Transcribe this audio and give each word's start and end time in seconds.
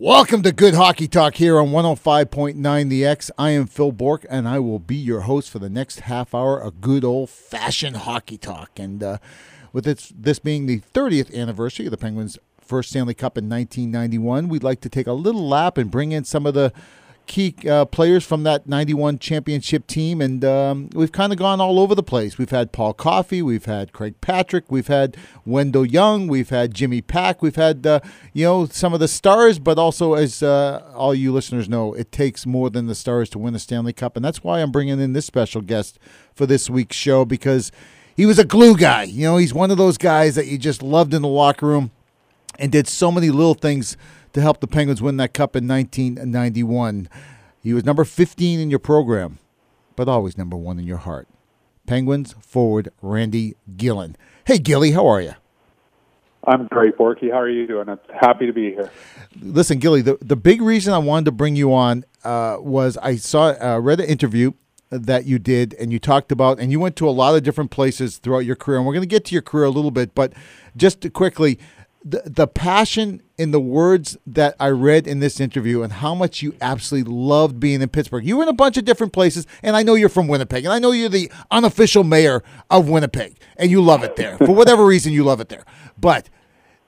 Welcome 0.00 0.44
to 0.44 0.52
Good 0.52 0.74
Hockey 0.74 1.08
Talk 1.08 1.34
here 1.34 1.58
on 1.58 1.70
105.9 1.70 2.88
The 2.88 3.04
X. 3.04 3.32
I 3.36 3.50
am 3.50 3.66
Phil 3.66 3.90
Bourque, 3.90 4.24
and 4.30 4.46
I 4.46 4.60
will 4.60 4.78
be 4.78 4.94
your 4.94 5.22
host 5.22 5.50
for 5.50 5.58
the 5.58 5.68
next 5.68 6.02
half 6.02 6.36
hour 6.36 6.56
of 6.56 6.80
good 6.80 7.04
old 7.04 7.30
fashioned 7.30 7.96
hockey 7.96 8.38
talk. 8.38 8.78
And 8.78 9.02
uh, 9.02 9.18
with 9.72 9.84
this, 9.84 10.12
this 10.16 10.38
being 10.38 10.66
the 10.66 10.82
30th 10.94 11.34
anniversary 11.34 11.86
of 11.86 11.90
the 11.90 11.96
Penguins' 11.96 12.38
first 12.60 12.90
Stanley 12.90 13.14
Cup 13.14 13.36
in 13.36 13.48
1991, 13.48 14.48
we'd 14.48 14.62
like 14.62 14.80
to 14.82 14.88
take 14.88 15.08
a 15.08 15.12
little 15.12 15.48
lap 15.48 15.76
and 15.76 15.90
bring 15.90 16.12
in 16.12 16.22
some 16.22 16.46
of 16.46 16.54
the 16.54 16.72
key 17.28 17.54
uh, 17.68 17.84
players 17.84 18.24
from 18.24 18.42
that 18.42 18.66
91 18.66 19.20
championship 19.20 19.86
team. 19.86 20.20
And 20.20 20.44
um, 20.44 20.90
we've 20.92 21.12
kind 21.12 21.32
of 21.32 21.38
gone 21.38 21.60
all 21.60 21.78
over 21.78 21.94
the 21.94 22.02
place. 22.02 22.38
We've 22.38 22.50
had 22.50 22.72
Paul 22.72 22.94
Coffey, 22.94 23.42
we've 23.42 23.66
had 23.66 23.92
Craig 23.92 24.20
Patrick, 24.20 24.64
we've 24.68 24.88
had 24.88 25.16
Wendell 25.44 25.86
Young, 25.86 26.26
we've 26.26 26.48
had 26.48 26.74
Jimmy 26.74 27.00
Paek, 27.00 27.36
we've 27.40 27.54
had, 27.54 27.86
uh, 27.86 28.00
you 28.32 28.44
know, 28.44 28.66
some 28.66 28.92
of 28.92 28.98
the 28.98 29.06
stars, 29.06 29.60
but 29.60 29.78
also, 29.78 30.14
as 30.14 30.42
uh, 30.42 30.90
all 30.94 31.14
you 31.14 31.32
listeners 31.32 31.68
know, 31.68 31.92
it 31.92 32.10
takes 32.10 32.46
more 32.46 32.70
than 32.70 32.86
the 32.86 32.94
stars 32.96 33.28
to 33.30 33.38
win 33.38 33.52
the 33.52 33.60
Stanley 33.60 33.92
Cup. 33.92 34.16
And 34.16 34.24
that's 34.24 34.42
why 34.42 34.60
I'm 34.60 34.72
bringing 34.72 34.98
in 34.98 35.12
this 35.12 35.26
special 35.26 35.60
guest 35.60 36.00
for 36.34 36.46
this 36.46 36.68
week's 36.68 36.96
show 36.96 37.24
because 37.24 37.70
he 38.16 38.26
was 38.26 38.38
a 38.38 38.44
glue 38.44 38.76
guy. 38.76 39.04
You 39.04 39.24
know, 39.24 39.36
he's 39.36 39.54
one 39.54 39.70
of 39.70 39.76
those 39.76 39.98
guys 39.98 40.34
that 40.34 40.46
you 40.46 40.58
just 40.58 40.82
loved 40.82 41.14
in 41.14 41.22
the 41.22 41.28
locker 41.28 41.66
room 41.66 41.92
and 42.58 42.72
did 42.72 42.88
so 42.88 43.12
many 43.12 43.30
little 43.30 43.54
things 43.54 43.96
to 44.32 44.40
help 44.40 44.60
the 44.60 44.66
Penguins 44.66 45.02
win 45.02 45.16
that 45.18 45.34
cup 45.34 45.56
in 45.56 45.66
1991. 45.66 47.08
He 47.62 47.74
was 47.74 47.84
number 47.84 48.04
15 48.04 48.60
in 48.60 48.70
your 48.70 48.78
program, 48.78 49.38
but 49.96 50.08
always 50.08 50.38
number 50.38 50.56
one 50.56 50.78
in 50.78 50.86
your 50.86 50.98
heart. 50.98 51.28
Penguins 51.86 52.34
forward 52.40 52.90
Randy 53.02 53.56
Gilhen. 53.76 54.14
Hey, 54.44 54.58
Gilly, 54.58 54.92
how 54.92 55.06
are 55.06 55.20
you? 55.20 55.34
I'm 56.44 56.66
great, 56.66 56.96
Borky. 56.96 57.30
How 57.30 57.40
are 57.40 57.48
you 57.48 57.66
doing? 57.66 57.88
I'm 57.88 57.98
happy 58.14 58.46
to 58.46 58.52
be 58.52 58.70
here. 58.70 58.90
Listen, 59.40 59.78
Gilly, 59.78 60.02
the, 60.02 60.18
the 60.20 60.36
big 60.36 60.62
reason 60.62 60.94
I 60.94 60.98
wanted 60.98 61.26
to 61.26 61.32
bring 61.32 61.56
you 61.56 61.74
on 61.74 62.04
uh, 62.24 62.56
was 62.60 62.96
I 62.98 63.16
saw 63.16 63.54
uh, 63.60 63.78
read 63.78 64.00
an 64.00 64.06
interview 64.06 64.52
that 64.90 65.26
you 65.26 65.38
did 65.38 65.74
and 65.74 65.92
you 65.92 65.98
talked 65.98 66.32
about 66.32 66.58
and 66.58 66.72
you 66.72 66.80
went 66.80 66.96
to 66.96 67.08
a 67.08 67.10
lot 67.10 67.34
of 67.34 67.42
different 67.42 67.70
places 67.70 68.16
throughout 68.16 68.40
your 68.40 68.56
career 68.56 68.78
and 68.78 68.86
we're 68.86 68.94
going 68.94 69.02
to 69.02 69.08
get 69.08 69.24
to 69.26 69.34
your 69.34 69.42
career 69.42 69.64
a 69.64 69.70
little 69.70 69.90
bit 69.90 70.14
but 70.14 70.32
just 70.76 71.12
quickly 71.12 71.58
the, 72.08 72.22
the 72.24 72.46
passion 72.46 73.22
in 73.36 73.50
the 73.50 73.60
words 73.60 74.16
that 74.26 74.56
I 74.58 74.68
read 74.68 75.06
in 75.06 75.20
this 75.20 75.40
interview 75.40 75.82
and 75.82 75.92
how 75.92 76.14
much 76.14 76.40
you 76.40 76.54
absolutely 76.60 77.12
loved 77.12 77.60
being 77.60 77.82
in 77.82 77.88
Pittsburgh. 77.90 78.24
You 78.24 78.38
were 78.38 78.44
in 78.44 78.48
a 78.48 78.54
bunch 78.54 78.78
of 78.78 78.84
different 78.86 79.12
places, 79.12 79.46
and 79.62 79.76
I 79.76 79.82
know 79.82 79.94
you're 79.94 80.08
from 80.08 80.26
Winnipeg, 80.26 80.64
and 80.64 80.72
I 80.72 80.78
know 80.78 80.92
you're 80.92 81.10
the 81.10 81.30
unofficial 81.50 82.04
mayor 82.04 82.42
of 82.70 82.88
Winnipeg, 82.88 83.36
and 83.56 83.70
you 83.70 83.82
love 83.82 84.02
it 84.04 84.16
there. 84.16 84.38
For 84.38 84.54
whatever 84.54 84.86
reason, 84.86 85.12
you 85.12 85.22
love 85.22 85.40
it 85.40 85.50
there. 85.50 85.64
But 85.98 86.30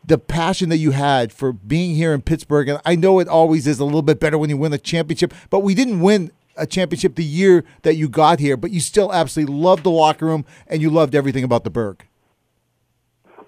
the 0.02 0.16
passion 0.16 0.70
that 0.70 0.78
you 0.78 0.92
had 0.92 1.32
for 1.32 1.52
being 1.52 1.94
here 1.94 2.14
in 2.14 2.22
Pittsburgh, 2.22 2.68
and 2.68 2.80
I 2.86 2.96
know 2.96 3.18
it 3.18 3.28
always 3.28 3.66
is 3.66 3.78
a 3.78 3.84
little 3.84 4.02
bit 4.02 4.20
better 4.20 4.38
when 4.38 4.48
you 4.48 4.56
win 4.56 4.72
a 4.72 4.78
championship, 4.78 5.34
but 5.50 5.60
we 5.60 5.74
didn't 5.74 6.00
win 6.00 6.32
a 6.56 6.66
championship 6.66 7.16
the 7.16 7.24
year 7.24 7.64
that 7.82 7.96
you 7.96 8.08
got 8.08 8.40
here, 8.40 8.56
but 8.56 8.70
you 8.70 8.80
still 8.80 9.12
absolutely 9.12 9.54
loved 9.54 9.84
the 9.84 9.90
locker 9.90 10.24
room 10.24 10.46
and 10.66 10.80
you 10.80 10.88
loved 10.88 11.14
everything 11.14 11.44
about 11.44 11.64
the 11.64 11.70
Burgh. 11.70 12.06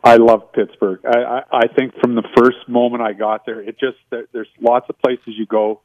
I 0.05 0.17
love 0.17 0.53
Pittsburgh. 0.53 1.01
I, 1.07 1.19
I, 1.19 1.43
I 1.53 1.67
think 1.69 1.95
from 2.01 2.15
the 2.15 2.25
first 2.37 2.69
moment 2.69 3.03
I 3.03 3.13
got 3.13 3.47
there, 3.47 3.61
it 3.61 3.79
just 3.79 3.99
there, 4.11 4.27
there's 4.33 4.49
lots 4.61 4.87
of 4.89 4.99
places 4.99 5.35
you 5.39 5.47
go, 5.47 5.81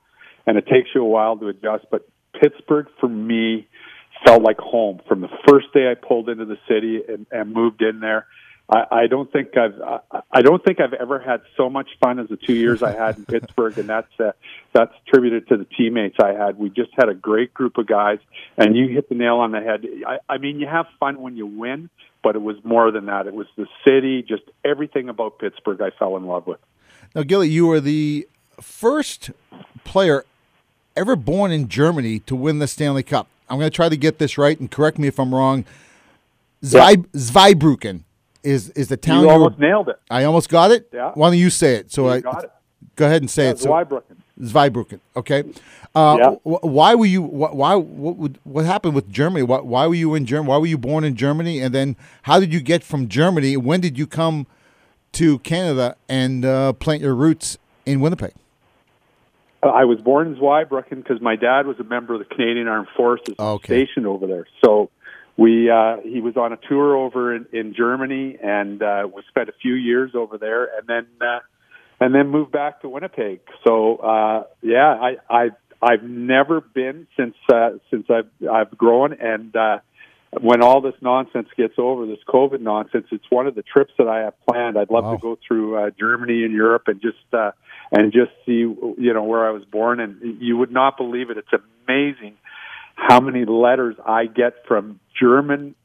and 0.45 0.57
it 0.57 0.65
takes 0.67 0.89
you 0.95 1.03
a 1.03 1.07
while 1.07 1.37
to 1.37 1.47
adjust. 1.49 1.85
But 1.91 2.07
Pittsburgh 2.41 2.87
for 2.99 3.07
me 3.07 3.67
felt 4.25 4.41
like 4.41 4.57
home 4.57 5.01
from 5.07 5.21
the 5.21 5.29
first 5.47 5.67
day 5.73 5.91
I 5.91 5.93
pulled 5.93 6.29
into 6.29 6.45
the 6.45 6.57
city 6.67 7.01
and, 7.07 7.27
and 7.31 7.53
moved 7.53 7.81
in 7.81 7.99
there. 7.99 8.25
I, 8.69 8.83
I 8.91 9.07
don't 9.07 9.31
think 9.31 9.55
I've 9.55 9.79
I, 9.81 10.21
I 10.31 10.41
don't 10.41 10.63
think 10.63 10.79
I've 10.81 10.93
ever 10.93 11.19
had 11.19 11.41
so 11.55 11.69
much 11.69 11.87
fun 12.01 12.19
as 12.19 12.27
the 12.27 12.37
two 12.37 12.53
years 12.53 12.83
I 12.83 12.93
had 12.93 13.17
in 13.17 13.25
Pittsburgh, 13.27 13.77
and 13.77 13.87
that's 13.87 14.19
uh, 14.19 14.31
that's 14.73 14.93
attributed 15.05 15.47
to 15.49 15.57
the 15.57 15.65
teammates 15.65 16.17
I 16.21 16.33
had. 16.33 16.57
We 16.57 16.69
just 16.69 16.91
had 16.97 17.09
a 17.09 17.13
great 17.13 17.53
group 17.53 17.77
of 17.77 17.87
guys, 17.87 18.19
and 18.57 18.75
you 18.75 18.87
hit 18.87 19.09
the 19.09 19.15
nail 19.15 19.37
on 19.37 19.51
the 19.51 19.61
head. 19.61 19.85
I, 20.05 20.17
I 20.27 20.37
mean, 20.37 20.59
you 20.59 20.67
have 20.67 20.87
fun 20.99 21.21
when 21.21 21.37
you 21.37 21.45
win, 21.45 21.89
but 22.27 22.35
it 22.35 22.41
was 22.41 22.57
more 22.65 22.91
than 22.91 23.05
that. 23.05 23.25
It 23.25 23.33
was 23.33 23.47
the 23.55 23.67
city, 23.85 24.21
just 24.21 24.43
everything 24.65 25.07
about 25.07 25.39
Pittsburgh 25.39 25.81
I 25.81 25.91
fell 25.97 26.17
in 26.17 26.25
love 26.25 26.45
with. 26.45 26.59
Now, 27.15 27.23
Gilly, 27.23 27.47
you 27.47 27.67
were 27.67 27.79
the 27.79 28.27
first 28.59 29.31
player 29.85 30.25
ever 30.97 31.15
born 31.15 31.53
in 31.53 31.69
Germany 31.69 32.19
to 32.19 32.35
win 32.35 32.59
the 32.59 32.67
Stanley 32.67 33.01
Cup. 33.01 33.29
I'm 33.49 33.59
going 33.59 33.71
to 33.71 33.73
try 33.73 33.87
to 33.87 33.95
get 33.95 34.19
this 34.19 34.37
right 34.37 34.59
and 34.59 34.69
correct 34.69 34.99
me 34.99 35.07
if 35.07 35.21
I'm 35.21 35.33
wrong. 35.33 35.63
Zwei, 36.61 36.89
yeah. 36.89 36.95
Zweibrücken 37.15 38.01
is 38.43 38.71
is 38.71 38.89
the 38.89 38.97
town. 38.97 39.23
You 39.23 39.29
almost 39.29 39.57
were, 39.57 39.65
nailed 39.65 39.87
it. 39.87 39.97
I 40.09 40.25
almost 40.25 40.49
got 40.49 40.71
it. 40.71 40.89
Yeah. 40.91 41.13
Why 41.13 41.29
don't 41.29 41.37
you 41.37 41.49
say 41.49 41.75
it? 41.75 41.93
So 41.93 42.07
you 42.07 42.09
I 42.09 42.19
got 42.19 42.43
it. 42.43 42.51
go 42.97 43.05
ahead 43.05 43.21
and 43.21 43.31
say 43.31 43.45
yeah, 43.45 43.51
it. 43.51 43.59
So, 43.59 43.69
Zweibrücken. 43.69 44.17
Zweibrücken. 44.41 44.99
Okay. 45.15 45.43
Uh, 45.95 46.17
yeah. 46.19 46.29
Why 46.43 46.95
were 46.95 47.05
you? 47.05 47.21
Why? 47.21 47.75
What 47.75 48.17
would? 48.17 48.39
What 48.43 48.65
happened 48.65 48.93
with 48.93 49.09
Germany? 49.09 49.43
Why, 49.43 49.59
why 49.59 49.87
were 49.87 49.95
you 49.95 50.13
in 50.15 50.25
Germany? 50.25 50.49
Why 50.49 50.57
were 50.57 50.67
you 50.67 50.77
born 50.77 51.03
in 51.03 51.15
Germany? 51.15 51.59
And 51.59 51.73
then 51.73 51.95
how 52.23 52.39
did 52.39 52.53
you 52.53 52.61
get 52.61 52.83
from 52.83 53.07
Germany? 53.07 53.57
When 53.57 53.81
did 53.81 53.97
you 53.97 54.05
come 54.05 54.45
to 55.13 55.39
Canada 55.39 55.95
and 56.07 56.45
uh, 56.45 56.73
plant 56.73 57.01
your 57.01 57.15
roots 57.15 57.57
in 57.85 57.99
Winnipeg? 57.99 58.33
Uh, 59.63 59.69
I 59.69 59.85
was 59.85 59.99
born 59.99 60.27
in 60.27 60.35
Zweibrücken 60.35 60.97
because 60.97 61.19
my 61.19 61.35
dad 61.35 61.65
was 61.65 61.79
a 61.79 61.83
member 61.83 62.13
of 62.13 62.19
the 62.19 62.25
Canadian 62.25 62.67
Armed 62.67 62.89
Forces 62.95 63.35
okay. 63.39 63.85
stationed 63.85 64.05
over 64.05 64.27
there. 64.27 64.45
So 64.63 64.91
we 65.35 65.69
uh, 65.69 65.97
he 66.03 66.21
was 66.21 66.37
on 66.37 66.53
a 66.53 66.57
tour 66.57 66.95
over 66.95 67.35
in, 67.35 67.47
in 67.51 67.73
Germany 67.73 68.37
and 68.41 68.83
uh, 68.83 69.07
we 69.11 69.23
spent 69.29 69.49
a 69.49 69.53
few 69.53 69.73
years 69.73 70.11
over 70.13 70.37
there, 70.37 70.65
and 70.77 70.87
then 70.87 71.07
uh, 71.21 71.39
and 71.99 72.13
then 72.13 72.29
moved 72.29 72.51
back 72.51 72.81
to 72.81 72.89
Winnipeg. 72.89 73.39
So 73.65 73.97
uh, 73.97 74.43
yeah, 74.61 74.95
I, 74.99 75.15
I 75.29 75.49
I've 75.81 76.03
never 76.03 76.61
been 76.61 77.07
since 77.17 77.35
uh, 77.51 77.71
since 77.91 78.07
I've 78.09 78.29
I've 78.49 78.77
grown, 78.77 79.13
and 79.13 79.55
uh, 79.55 79.79
when 80.39 80.61
all 80.61 80.81
this 80.81 80.95
nonsense 81.01 81.47
gets 81.55 81.75
over, 81.77 82.05
this 82.05 82.19
COVID 82.27 82.61
nonsense, 82.61 83.07
it's 83.11 83.25
one 83.29 83.47
of 83.47 83.55
the 83.55 83.63
trips 83.63 83.93
that 83.97 84.07
I 84.07 84.21
have 84.21 84.33
planned. 84.47 84.77
I'd 84.77 84.89
love 84.89 85.05
wow. 85.05 85.15
to 85.15 85.17
go 85.17 85.37
through 85.47 85.77
uh, 85.77 85.89
Germany 85.97 86.43
and 86.43 86.53
Europe 86.53 86.83
and 86.87 87.01
just 87.01 87.33
uh, 87.33 87.51
and 87.91 88.11
just 88.11 88.31
see 88.45 88.59
you 88.59 89.13
know 89.13 89.23
where 89.23 89.47
I 89.47 89.51
was 89.51 89.65
born, 89.65 89.99
and 89.99 90.41
you 90.41 90.57
would 90.57 90.71
not 90.71 90.97
believe 90.97 91.29
it. 91.29 91.37
It's 91.37 91.63
amazing 91.87 92.35
how 92.95 93.19
many 93.19 93.45
letters 93.45 93.95
I 94.05 94.25
get 94.25 94.65
from 94.67 94.99
German 95.19 95.75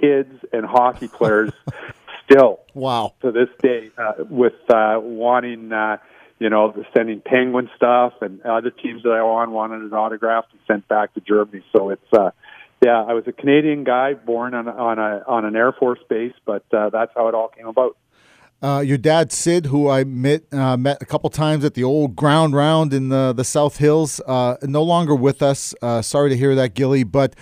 kids 0.00 0.32
and 0.52 0.64
hockey 0.64 1.08
players 1.08 1.52
still. 2.24 2.60
Wow. 2.74 3.14
To 3.22 3.32
this 3.32 3.48
day, 3.60 3.90
uh, 3.98 4.24
with 4.28 4.54
uh, 4.68 4.98
wanting. 5.00 5.72
Uh, 5.72 5.98
you 6.38 6.50
know, 6.50 6.74
sending 6.92 7.20
penguin 7.20 7.70
stuff 7.76 8.14
and 8.20 8.42
other 8.42 8.70
teams 8.70 9.04
that 9.04 9.10
I 9.10 9.20
on 9.20 9.52
wanted 9.52 9.82
an 9.82 9.92
autograph 9.92 10.46
and 10.50 10.60
sent 10.66 10.88
back 10.88 11.14
to 11.14 11.20
Germany. 11.20 11.62
So 11.70 11.90
it's 11.90 12.12
uh 12.12 12.32
yeah, 12.84 13.00
I 13.00 13.12
was 13.12 13.22
a 13.28 13.32
Canadian 13.32 13.84
guy 13.84 14.14
born 14.14 14.54
on 14.54 14.66
on 14.68 14.98
a 14.98 15.22
on 15.28 15.44
an 15.44 15.54
Air 15.54 15.72
Force 15.72 16.00
base, 16.08 16.34
but 16.44 16.64
uh, 16.72 16.90
that's 16.90 17.12
how 17.14 17.28
it 17.28 17.34
all 17.34 17.46
came 17.48 17.68
about. 17.68 17.96
Uh, 18.62 18.78
your 18.78 18.96
dad, 18.96 19.32
Sid, 19.32 19.66
who 19.66 19.88
I 19.88 20.04
met 20.04 20.44
uh, 20.52 20.76
met 20.76 21.02
a 21.02 21.04
couple 21.04 21.28
times 21.30 21.64
at 21.64 21.74
the 21.74 21.82
old 21.82 22.14
ground 22.14 22.54
round 22.54 22.94
in 22.94 23.08
the 23.08 23.32
the 23.32 23.42
South 23.42 23.78
Hills, 23.78 24.20
uh, 24.26 24.56
no 24.62 24.84
longer 24.84 25.16
with 25.16 25.42
us. 25.42 25.74
Uh, 25.82 26.00
sorry 26.00 26.30
to 26.30 26.36
hear 26.36 26.54
that, 26.54 26.74
Gilly. 26.74 27.02
But 27.02 27.34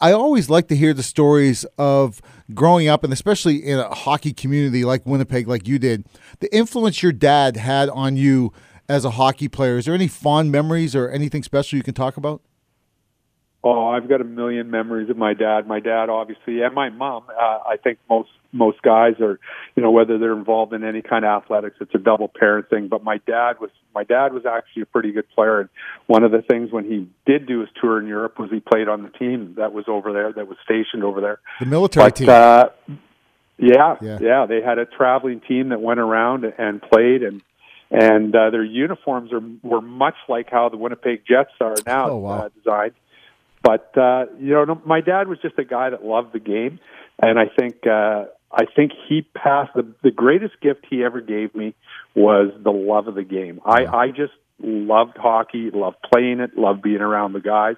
I 0.00 0.10
always 0.10 0.50
like 0.50 0.66
to 0.68 0.76
hear 0.76 0.92
the 0.92 1.04
stories 1.04 1.64
of 1.78 2.20
growing 2.52 2.88
up, 2.88 3.04
and 3.04 3.12
especially 3.12 3.56
in 3.56 3.78
a 3.78 3.94
hockey 3.94 4.32
community 4.32 4.84
like 4.84 5.06
Winnipeg, 5.06 5.46
like 5.46 5.68
you 5.68 5.78
did, 5.78 6.06
the 6.40 6.52
influence 6.52 7.04
your 7.04 7.12
dad 7.12 7.56
had 7.56 7.88
on 7.90 8.16
you 8.16 8.52
as 8.88 9.04
a 9.04 9.10
hockey 9.10 9.46
player. 9.46 9.78
Is 9.78 9.84
there 9.84 9.94
any 9.94 10.08
fond 10.08 10.50
memories 10.50 10.96
or 10.96 11.08
anything 11.08 11.44
special 11.44 11.76
you 11.76 11.84
can 11.84 11.94
talk 11.94 12.16
about? 12.16 12.42
Oh, 13.62 13.86
I've 13.88 14.08
got 14.08 14.20
a 14.20 14.24
million 14.24 14.70
memories 14.70 15.08
of 15.08 15.16
my 15.16 15.34
dad. 15.34 15.66
My 15.68 15.80
dad, 15.80 16.10
obviously, 16.10 16.62
and 16.62 16.74
my 16.74 16.90
mom. 16.90 17.24
Uh, 17.30 17.60
I 17.64 17.76
think 17.82 17.98
most 18.10 18.28
most 18.54 18.80
guys 18.82 19.14
are, 19.20 19.38
you 19.74 19.82
know, 19.82 19.90
whether 19.90 20.16
they're 20.16 20.32
involved 20.36 20.72
in 20.72 20.84
any 20.84 21.02
kind 21.02 21.24
of 21.24 21.42
athletics, 21.42 21.76
it's 21.80 21.94
a 21.94 21.98
double 21.98 22.28
parent 22.28 22.70
thing. 22.70 22.88
But 22.88 23.02
my 23.02 23.18
dad 23.26 23.54
was 23.60 23.70
my 23.94 24.04
dad 24.04 24.32
was 24.32 24.46
actually 24.46 24.82
a 24.82 24.86
pretty 24.86 25.12
good 25.12 25.28
player, 25.34 25.60
and 25.60 25.68
one 26.06 26.22
of 26.22 26.30
the 26.30 26.42
things 26.42 26.70
when 26.72 26.84
he 26.84 27.08
did 27.26 27.46
do 27.46 27.60
his 27.60 27.68
tour 27.80 27.98
in 28.00 28.06
Europe 28.06 28.38
was 28.38 28.50
he 28.50 28.60
played 28.60 28.88
on 28.88 29.02
the 29.02 29.10
team 29.10 29.54
that 29.58 29.72
was 29.72 29.84
over 29.88 30.12
there, 30.12 30.32
that 30.32 30.48
was 30.48 30.56
stationed 30.64 31.04
over 31.04 31.20
there, 31.20 31.40
the 31.60 31.66
military 31.66 32.06
but, 32.06 32.16
team. 32.16 32.28
Uh, 32.28 32.64
yeah, 33.58 33.96
Yeah. 34.00 34.18
yeah, 34.20 34.46
they 34.46 34.60
had 34.62 34.78
a 34.78 34.86
traveling 34.86 35.40
team 35.40 35.68
that 35.68 35.80
went 35.80 36.00
around 36.00 36.44
and 36.44 36.80
played, 36.82 37.22
and 37.22 37.42
and 37.90 38.34
uh, 38.34 38.50
their 38.50 38.64
uniforms 38.64 39.32
are 39.32 39.42
were 39.62 39.80
much 39.80 40.16
like 40.28 40.50
how 40.50 40.68
the 40.68 40.76
Winnipeg 40.76 41.22
Jets 41.28 41.52
are 41.60 41.74
now 41.86 42.10
Oh, 42.10 42.16
wow. 42.16 42.30
uh, 42.38 42.48
designed. 42.56 42.94
But 43.64 43.96
uh, 43.96 44.26
you 44.38 44.50
know, 44.50 44.80
my 44.84 45.00
dad 45.00 45.26
was 45.26 45.38
just 45.40 45.58
a 45.58 45.64
guy 45.64 45.88
that 45.88 46.04
loved 46.04 46.34
the 46.34 46.38
game, 46.38 46.78
and 47.20 47.38
I 47.38 47.46
think 47.58 47.86
uh, 47.86 48.26
I 48.52 48.66
think 48.76 48.92
he 49.08 49.22
passed 49.22 49.72
the 49.74 49.90
the 50.02 50.10
greatest 50.10 50.60
gift 50.60 50.84
he 50.88 51.02
ever 51.02 51.22
gave 51.22 51.54
me 51.54 51.74
was 52.14 52.52
the 52.62 52.70
love 52.70 53.08
of 53.08 53.14
the 53.14 53.24
game. 53.24 53.60
I 53.64 53.86
I 53.86 54.08
just 54.08 54.34
loved 54.60 55.16
hockey, 55.16 55.70
loved 55.72 55.96
playing 56.12 56.40
it, 56.40 56.58
loved 56.58 56.82
being 56.82 57.00
around 57.00 57.32
the 57.32 57.40
guys, 57.40 57.76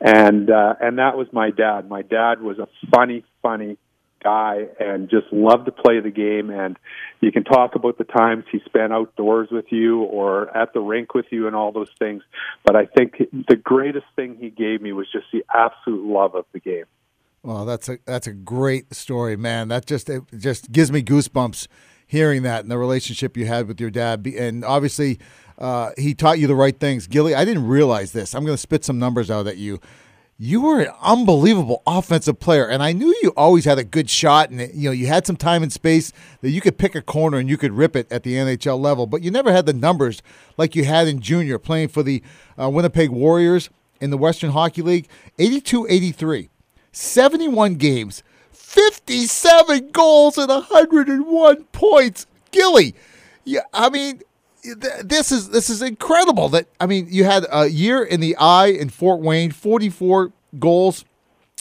and 0.00 0.48
uh, 0.48 0.74
and 0.80 0.98
that 0.98 1.16
was 1.16 1.26
my 1.32 1.50
dad. 1.50 1.88
My 1.88 2.02
dad 2.02 2.40
was 2.40 2.60
a 2.60 2.68
funny, 2.94 3.24
funny 3.42 3.78
guy 4.22 4.66
and 4.80 5.08
just 5.08 5.26
loved 5.32 5.66
to 5.66 5.72
play 5.72 6.00
the 6.00 6.10
game. 6.10 6.50
And 6.50 6.76
you 7.20 7.32
can 7.32 7.44
talk 7.44 7.74
about 7.74 7.98
the 7.98 8.04
times 8.04 8.44
he 8.50 8.60
spent 8.66 8.92
outdoors 8.92 9.48
with 9.50 9.66
you 9.70 10.02
or 10.02 10.54
at 10.56 10.72
the 10.72 10.80
rink 10.80 11.14
with 11.14 11.26
you 11.30 11.46
and 11.46 11.56
all 11.56 11.72
those 11.72 11.90
things. 11.98 12.22
But 12.64 12.76
I 12.76 12.86
think 12.86 13.18
the 13.48 13.56
greatest 13.56 14.06
thing 14.16 14.36
he 14.40 14.50
gave 14.50 14.80
me 14.80 14.92
was 14.92 15.06
just 15.12 15.26
the 15.32 15.44
absolute 15.54 16.04
love 16.04 16.34
of 16.34 16.44
the 16.52 16.60
game. 16.60 16.84
Well, 17.42 17.64
that's 17.64 17.88
a 17.88 17.98
that's 18.04 18.26
a 18.26 18.32
great 18.32 18.92
story, 18.92 19.36
man. 19.36 19.68
That 19.68 19.86
just 19.86 20.10
it 20.10 20.24
just 20.36 20.72
gives 20.72 20.90
me 20.90 21.00
goosebumps 21.00 21.68
hearing 22.06 22.42
that 22.42 22.62
and 22.62 22.70
the 22.70 22.78
relationship 22.78 23.36
you 23.36 23.46
had 23.46 23.68
with 23.68 23.80
your 23.80 23.90
dad. 23.90 24.26
And 24.26 24.64
obviously, 24.64 25.18
uh, 25.58 25.90
he 25.96 26.14
taught 26.14 26.38
you 26.38 26.46
the 26.46 26.54
right 26.54 26.78
things. 26.78 27.06
Gilly, 27.06 27.34
I 27.34 27.44
didn't 27.44 27.66
realize 27.66 28.12
this. 28.12 28.34
I'm 28.34 28.44
going 28.44 28.54
to 28.54 28.60
spit 28.60 28.84
some 28.84 28.98
numbers 28.98 29.30
out 29.30 29.46
at 29.46 29.56
you. 29.56 29.80
You 30.38 30.60
were 30.60 30.80
an 30.80 30.92
unbelievable 31.00 31.82
offensive 31.86 32.38
player, 32.38 32.68
and 32.68 32.82
I 32.82 32.92
knew 32.92 33.14
you 33.22 33.32
always 33.38 33.64
had 33.64 33.78
a 33.78 33.84
good 33.84 34.10
shot, 34.10 34.50
and 34.50 34.60
you 34.74 34.88
know 34.88 34.92
you 34.92 35.06
had 35.06 35.26
some 35.26 35.36
time 35.36 35.62
and 35.62 35.72
space 35.72 36.12
that 36.42 36.50
you 36.50 36.60
could 36.60 36.76
pick 36.76 36.94
a 36.94 37.00
corner 37.00 37.38
and 37.38 37.48
you 37.48 37.56
could 37.56 37.72
rip 37.72 37.96
it 37.96 38.06
at 38.12 38.22
the 38.22 38.34
NHL 38.34 38.78
level. 38.78 39.06
But 39.06 39.22
you 39.22 39.30
never 39.30 39.50
had 39.50 39.64
the 39.64 39.72
numbers 39.72 40.20
like 40.58 40.76
you 40.76 40.84
had 40.84 41.08
in 41.08 41.20
junior, 41.20 41.58
playing 41.58 41.88
for 41.88 42.02
the 42.02 42.22
uh, 42.60 42.68
Winnipeg 42.68 43.08
Warriors 43.08 43.70
in 43.98 44.10
the 44.10 44.18
Western 44.18 44.50
Hockey 44.50 44.82
League, 44.82 45.08
82-83. 45.38 46.50
71 46.92 47.74
games, 47.74 48.22
57 48.52 49.90
goals, 49.90 50.36
and 50.36 50.48
101 50.50 51.64
points. 51.72 52.26
Gilly, 52.50 52.94
yeah, 53.44 53.60
I 53.72 53.88
mean, 53.88 54.20
this 54.74 55.32
is 55.32 55.50
this 55.50 55.70
is 55.70 55.82
incredible. 55.82 56.48
That 56.48 56.68
I 56.80 56.86
mean, 56.86 57.06
you 57.10 57.24
had 57.24 57.46
a 57.50 57.66
year 57.66 58.02
in 58.02 58.20
the 58.20 58.36
eye 58.36 58.68
in 58.68 58.88
Fort 58.88 59.20
Wayne, 59.20 59.50
44 59.50 60.32
goals. 60.58 61.04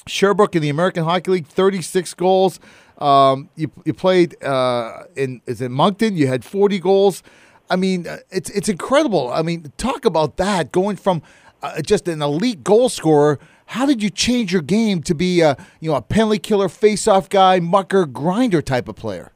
Sherbrooke 0.08 0.56
in 0.56 0.62
the 0.62 0.70
American 0.70 1.04
Hockey 1.04 1.32
League, 1.32 1.48
36 1.48 2.14
goals. 2.14 2.60
Um, 3.00 3.50
you 3.56 3.72
you 3.86 3.94
played 3.94 4.42
uh, 4.44 5.04
in 5.16 5.42
is 5.46 5.62
it 5.62 5.70
Moncton? 5.70 6.16
You 6.16 6.28
had 6.28 6.46
40 6.46 6.80
goals. 6.80 7.24
I 7.70 7.76
mean, 7.76 8.08
uh, 8.08 8.18
it's 8.30 8.50
it's 8.52 8.70
incredible. 8.70 9.32
I 9.32 9.42
mean, 9.42 9.72
talk 9.78 10.06
about 10.06 10.38
that 10.38 10.72
going 10.72 10.98
from 10.98 11.24
uh, 11.64 11.82
just 11.82 12.08
an 12.08 12.22
elite 12.22 12.64
goal 12.64 12.90
scorer 12.90 13.40
how 13.66 13.86
did 13.86 14.02
you 14.02 14.10
change 14.10 14.54
your 14.54 14.62
game 14.62 15.02
to 15.04 15.16
be 15.16 15.42
a 15.42 15.58
you 15.80 15.90
know 15.90 15.98
a 15.98 16.02
penalty 16.02 16.40
killer, 16.40 16.70
face-off 16.70 17.30
guy, 17.30 17.60
mucker, 17.60 18.06
grinder 18.06 18.62
type 18.62 18.88
of 18.88 18.96
player? 18.96 19.32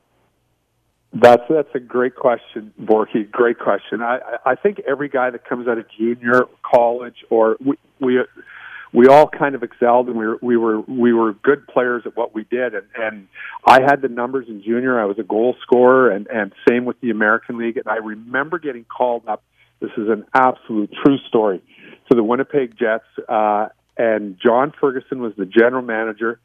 That's 1.11 1.41
that's 1.49 1.73
a 1.73 1.79
great 1.79 2.15
question, 2.15 2.71
Borky. 2.79 3.29
Great 3.29 3.57
question. 3.57 4.01
I 4.01 4.19
I 4.45 4.55
think 4.55 4.79
every 4.87 5.09
guy 5.09 5.31
that 5.31 5.47
comes 5.47 5.67
out 5.67 5.77
of 5.77 5.85
junior 5.97 6.45
college 6.61 7.25
or 7.31 7.57
we 7.59 7.77
we 7.99 8.19
we 8.93 9.07
all 9.07 9.27
kind 9.27 9.55
of 9.55 9.63
excelled 9.63 10.07
and 10.07 10.17
we 10.17 10.27
were 10.27 10.37
we 10.41 10.57
were 10.57 10.81
we 10.81 11.13
were 11.13 11.33
good 11.33 11.67
players 11.67 12.03
at 12.05 12.15
what 12.15 12.35
we 12.35 12.43
did 12.43 12.75
and 12.75 12.85
and 12.95 13.27
I 13.65 13.81
had 13.81 14.01
the 14.01 14.07
numbers 14.07 14.47
in 14.47 14.61
junior. 14.61 14.99
I 14.99 15.05
was 15.05 15.17
a 15.17 15.23
goal 15.23 15.55
scorer 15.63 16.11
and 16.11 16.27
and 16.27 16.53
same 16.67 16.85
with 16.85 16.99
the 17.01 17.09
American 17.09 17.57
League. 17.57 17.77
And 17.77 17.87
I 17.87 17.97
remember 17.97 18.59
getting 18.59 18.85
called 18.85 19.27
up. 19.27 19.41
This 19.79 19.91
is 19.97 20.09
an 20.09 20.25
absolute 20.33 20.91
true 21.03 21.17
story 21.27 21.63
to 22.09 22.15
the 22.15 22.23
Winnipeg 22.23 22.77
Jets. 22.77 23.05
Uh, 23.27 23.69
and 23.97 24.37
John 24.39 24.73
Ferguson 24.79 25.21
was 25.21 25.33
the 25.37 25.45
general 25.45 25.81
manager, 25.81 26.39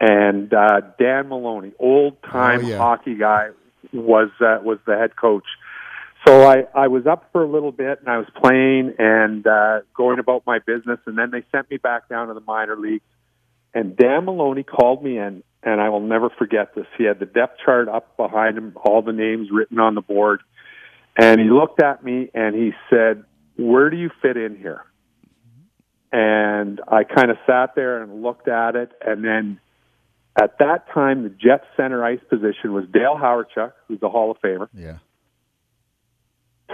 and 0.00 0.52
uh, 0.54 0.80
Dan 0.98 1.28
Maloney, 1.28 1.72
old 1.78 2.22
time 2.22 2.64
oh, 2.64 2.68
yeah. 2.68 2.78
hockey 2.78 3.16
guy, 3.16 3.48
was 3.92 4.30
uh, 4.40 4.58
was 4.62 4.78
the 4.86 4.96
head 4.96 5.16
coach. 5.16 5.44
So 6.26 6.46
I 6.46 6.66
I 6.74 6.88
was 6.88 7.06
up 7.06 7.30
for 7.32 7.42
a 7.42 7.48
little 7.48 7.72
bit, 7.72 8.00
and 8.00 8.08
I 8.08 8.18
was 8.18 8.26
playing 8.42 8.94
and 8.98 9.46
uh, 9.46 9.80
going 9.94 10.18
about 10.18 10.44
my 10.46 10.58
business, 10.58 10.98
and 11.06 11.16
then 11.16 11.30
they 11.30 11.44
sent 11.50 11.70
me 11.70 11.76
back 11.76 12.08
down 12.08 12.28
to 12.28 12.34
the 12.34 12.40
minor 12.40 12.76
leagues. 12.76 13.04
And 13.72 13.96
Dan 13.96 14.24
Maloney 14.24 14.64
called 14.64 15.02
me 15.02 15.18
in, 15.18 15.42
and 15.62 15.80
I 15.80 15.88
will 15.88 16.00
never 16.00 16.28
forget 16.30 16.74
this. 16.74 16.86
He 16.98 17.04
had 17.04 17.20
the 17.20 17.26
depth 17.26 17.60
chart 17.64 17.88
up 17.88 18.16
behind 18.16 18.58
him, 18.58 18.76
all 18.84 19.02
the 19.02 19.12
names 19.12 19.48
written 19.50 19.78
on 19.78 19.94
the 19.94 20.00
board, 20.00 20.40
and 21.16 21.40
he 21.40 21.48
looked 21.48 21.82
at 21.82 22.04
me 22.04 22.30
and 22.34 22.54
he 22.54 22.72
said, 22.90 23.24
"Where 23.56 23.90
do 23.90 23.96
you 23.96 24.10
fit 24.22 24.36
in 24.36 24.56
here?" 24.56 24.84
And 26.12 26.80
I 26.88 27.04
kind 27.04 27.30
of 27.30 27.36
sat 27.46 27.74
there 27.76 28.02
and 28.02 28.22
looked 28.22 28.48
at 28.48 28.74
it. 28.74 28.90
And 29.00 29.24
then 29.24 29.60
at 30.36 30.58
that 30.58 30.86
time, 30.92 31.22
the 31.22 31.28
Jets 31.28 31.66
center 31.76 32.04
ice 32.04 32.20
position 32.28 32.72
was 32.72 32.84
Dale 32.92 33.16
Hawerchuk, 33.20 33.72
who's 33.88 34.02
a 34.02 34.08
Hall 34.08 34.30
of 34.30 34.38
Famer. 34.40 34.68
Yeah. 34.74 34.98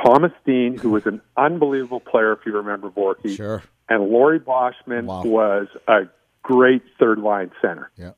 Thomas 0.04 0.32
Steen, 0.42 0.76
who 0.76 0.90
was 0.90 1.06
an 1.06 1.22
unbelievable 1.36 2.00
player, 2.00 2.32
if 2.32 2.40
you 2.44 2.52
remember 2.52 2.90
Borky. 2.90 3.34
Sure. 3.34 3.62
And 3.88 4.08
Laurie 4.10 4.40
Boschman 4.40 5.04
wow. 5.04 5.22
was 5.22 5.68
a 5.88 6.02
great 6.42 6.82
third 6.98 7.18
line 7.18 7.50
center. 7.62 7.90
Yeah. 7.96 8.12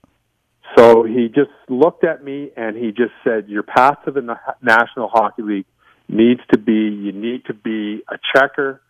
So 0.77 1.05
he 1.05 1.29
just 1.29 1.51
looked 1.69 2.05
at 2.05 2.23
me 2.23 2.51
and 2.57 2.77
he 2.77 2.89
just 2.89 3.13
said, 3.25 3.49
Your 3.49 3.63
path 3.63 3.99
to 4.05 4.11
the 4.11 4.37
National 4.61 5.09
Hockey 5.09 5.43
League 5.43 5.67
needs 6.09 6.41
to 6.53 6.59
be 6.59 6.73
you 6.73 7.13
need 7.13 7.45
to 7.47 7.55
be 7.55 8.03
a 8.09 8.19
checker 8.35 8.81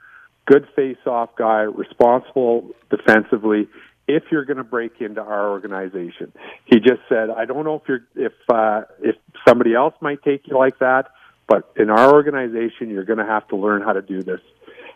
good 0.48 0.66
face-off 0.74 1.30
guy, 1.36 1.60
responsible 1.60 2.70
defensively. 2.90 3.68
If 4.08 4.24
you're 4.30 4.44
going 4.44 4.56
to 4.56 4.64
break 4.64 5.00
into 5.00 5.20
our 5.20 5.50
organization, 5.50 6.32
he 6.64 6.80
just 6.80 7.02
said, 7.08 7.30
"I 7.30 7.44
don't 7.44 7.64
know 7.64 7.76
if 7.76 7.82
you're 7.86 8.06
if 8.16 8.32
uh, 8.52 8.82
if 9.00 9.16
somebody 9.46 9.74
else 9.74 9.94
might 10.00 10.22
take 10.22 10.46
you 10.46 10.58
like 10.58 10.78
that, 10.78 11.10
but 11.46 11.70
in 11.76 11.90
our 11.90 12.12
organization, 12.12 12.90
you're 12.90 13.04
going 13.04 13.18
to 13.18 13.26
have 13.26 13.46
to 13.48 13.56
learn 13.56 13.82
how 13.82 13.92
to 13.92 14.02
do 14.02 14.22
this." 14.22 14.40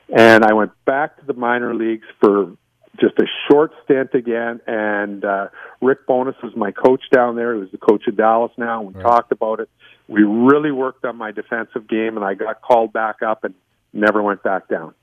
And 0.08 0.44
I 0.44 0.54
went 0.54 0.72
back 0.84 1.18
to 1.20 1.26
the 1.26 1.34
minor 1.34 1.74
leagues 1.74 2.06
for 2.20 2.56
just 3.00 3.18
a 3.18 3.26
short 3.50 3.72
stint 3.84 4.10
again. 4.14 4.60
And 4.66 5.24
uh, 5.24 5.48
Rick 5.80 6.06
Bowness 6.06 6.36
was 6.42 6.54
my 6.56 6.70
coach 6.72 7.02
down 7.12 7.36
there. 7.36 7.54
He 7.54 7.60
was 7.60 7.70
the 7.70 7.78
coach 7.78 8.06
of 8.06 8.16
Dallas 8.16 8.52
now. 8.56 8.82
We 8.82 8.94
right. 8.94 9.02
talked 9.02 9.32
about 9.32 9.60
it. 9.60 9.68
We 10.08 10.22
really 10.22 10.72
worked 10.72 11.04
on 11.04 11.16
my 11.16 11.32
defensive 11.32 11.88
game, 11.88 12.16
and 12.16 12.24
I 12.24 12.34
got 12.34 12.60
called 12.60 12.92
back 12.92 13.22
up 13.22 13.44
and 13.44 13.54
never 13.92 14.22
went 14.22 14.42
back 14.42 14.68
down. 14.68 14.94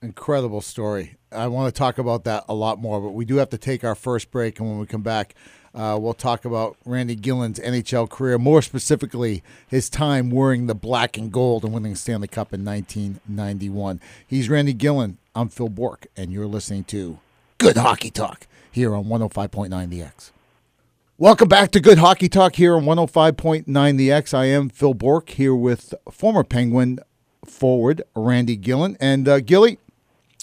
Incredible 0.00 0.60
story. 0.60 1.16
I 1.32 1.48
want 1.48 1.74
to 1.74 1.76
talk 1.76 1.98
about 1.98 2.22
that 2.22 2.44
a 2.48 2.54
lot 2.54 2.80
more, 2.80 3.00
but 3.00 3.10
we 3.10 3.24
do 3.24 3.36
have 3.36 3.50
to 3.50 3.58
take 3.58 3.82
our 3.82 3.96
first 3.96 4.30
break. 4.30 4.60
And 4.60 4.68
when 4.68 4.78
we 4.78 4.86
come 4.86 5.02
back, 5.02 5.34
uh, 5.74 5.98
we'll 6.00 6.14
talk 6.14 6.44
about 6.44 6.76
Randy 6.84 7.16
Gilhen's 7.16 7.58
NHL 7.58 8.08
career, 8.08 8.38
more 8.38 8.62
specifically, 8.62 9.42
his 9.66 9.90
time 9.90 10.30
wearing 10.30 10.66
the 10.66 10.74
black 10.74 11.18
and 11.18 11.32
gold 11.32 11.64
and 11.64 11.74
winning 11.74 11.92
the 11.92 11.98
Stanley 11.98 12.28
Cup 12.28 12.54
in 12.54 12.64
1991. 12.64 14.00
He's 14.24 14.48
Randy 14.48 14.72
Gilhen. 14.72 15.16
I'm 15.34 15.48
Phil 15.48 15.68
Bourque, 15.68 16.06
and 16.16 16.32
you're 16.32 16.46
listening 16.46 16.84
to 16.84 17.18
Good 17.58 17.76
Hockey 17.76 18.10
Talk 18.10 18.46
here 18.70 18.94
on 18.94 19.06
105.9 19.06 19.88
The 19.88 20.02
X. 20.02 20.32
Welcome 21.16 21.48
back 21.48 21.72
to 21.72 21.80
Good 21.80 21.98
Hockey 21.98 22.28
Talk 22.28 22.54
here 22.54 22.76
on 22.76 22.84
105.9 22.84 23.96
The 23.96 24.12
X. 24.12 24.32
I 24.32 24.44
am 24.44 24.68
Phil 24.68 24.94
Bourque 24.94 25.30
here 25.30 25.56
with 25.56 25.92
former 26.08 26.44
Penguin 26.44 27.00
forward 27.44 28.02
Randy 28.14 28.56
Gilhen. 28.56 28.96
And 29.00 29.26
uh, 29.26 29.40
Gilly, 29.40 29.78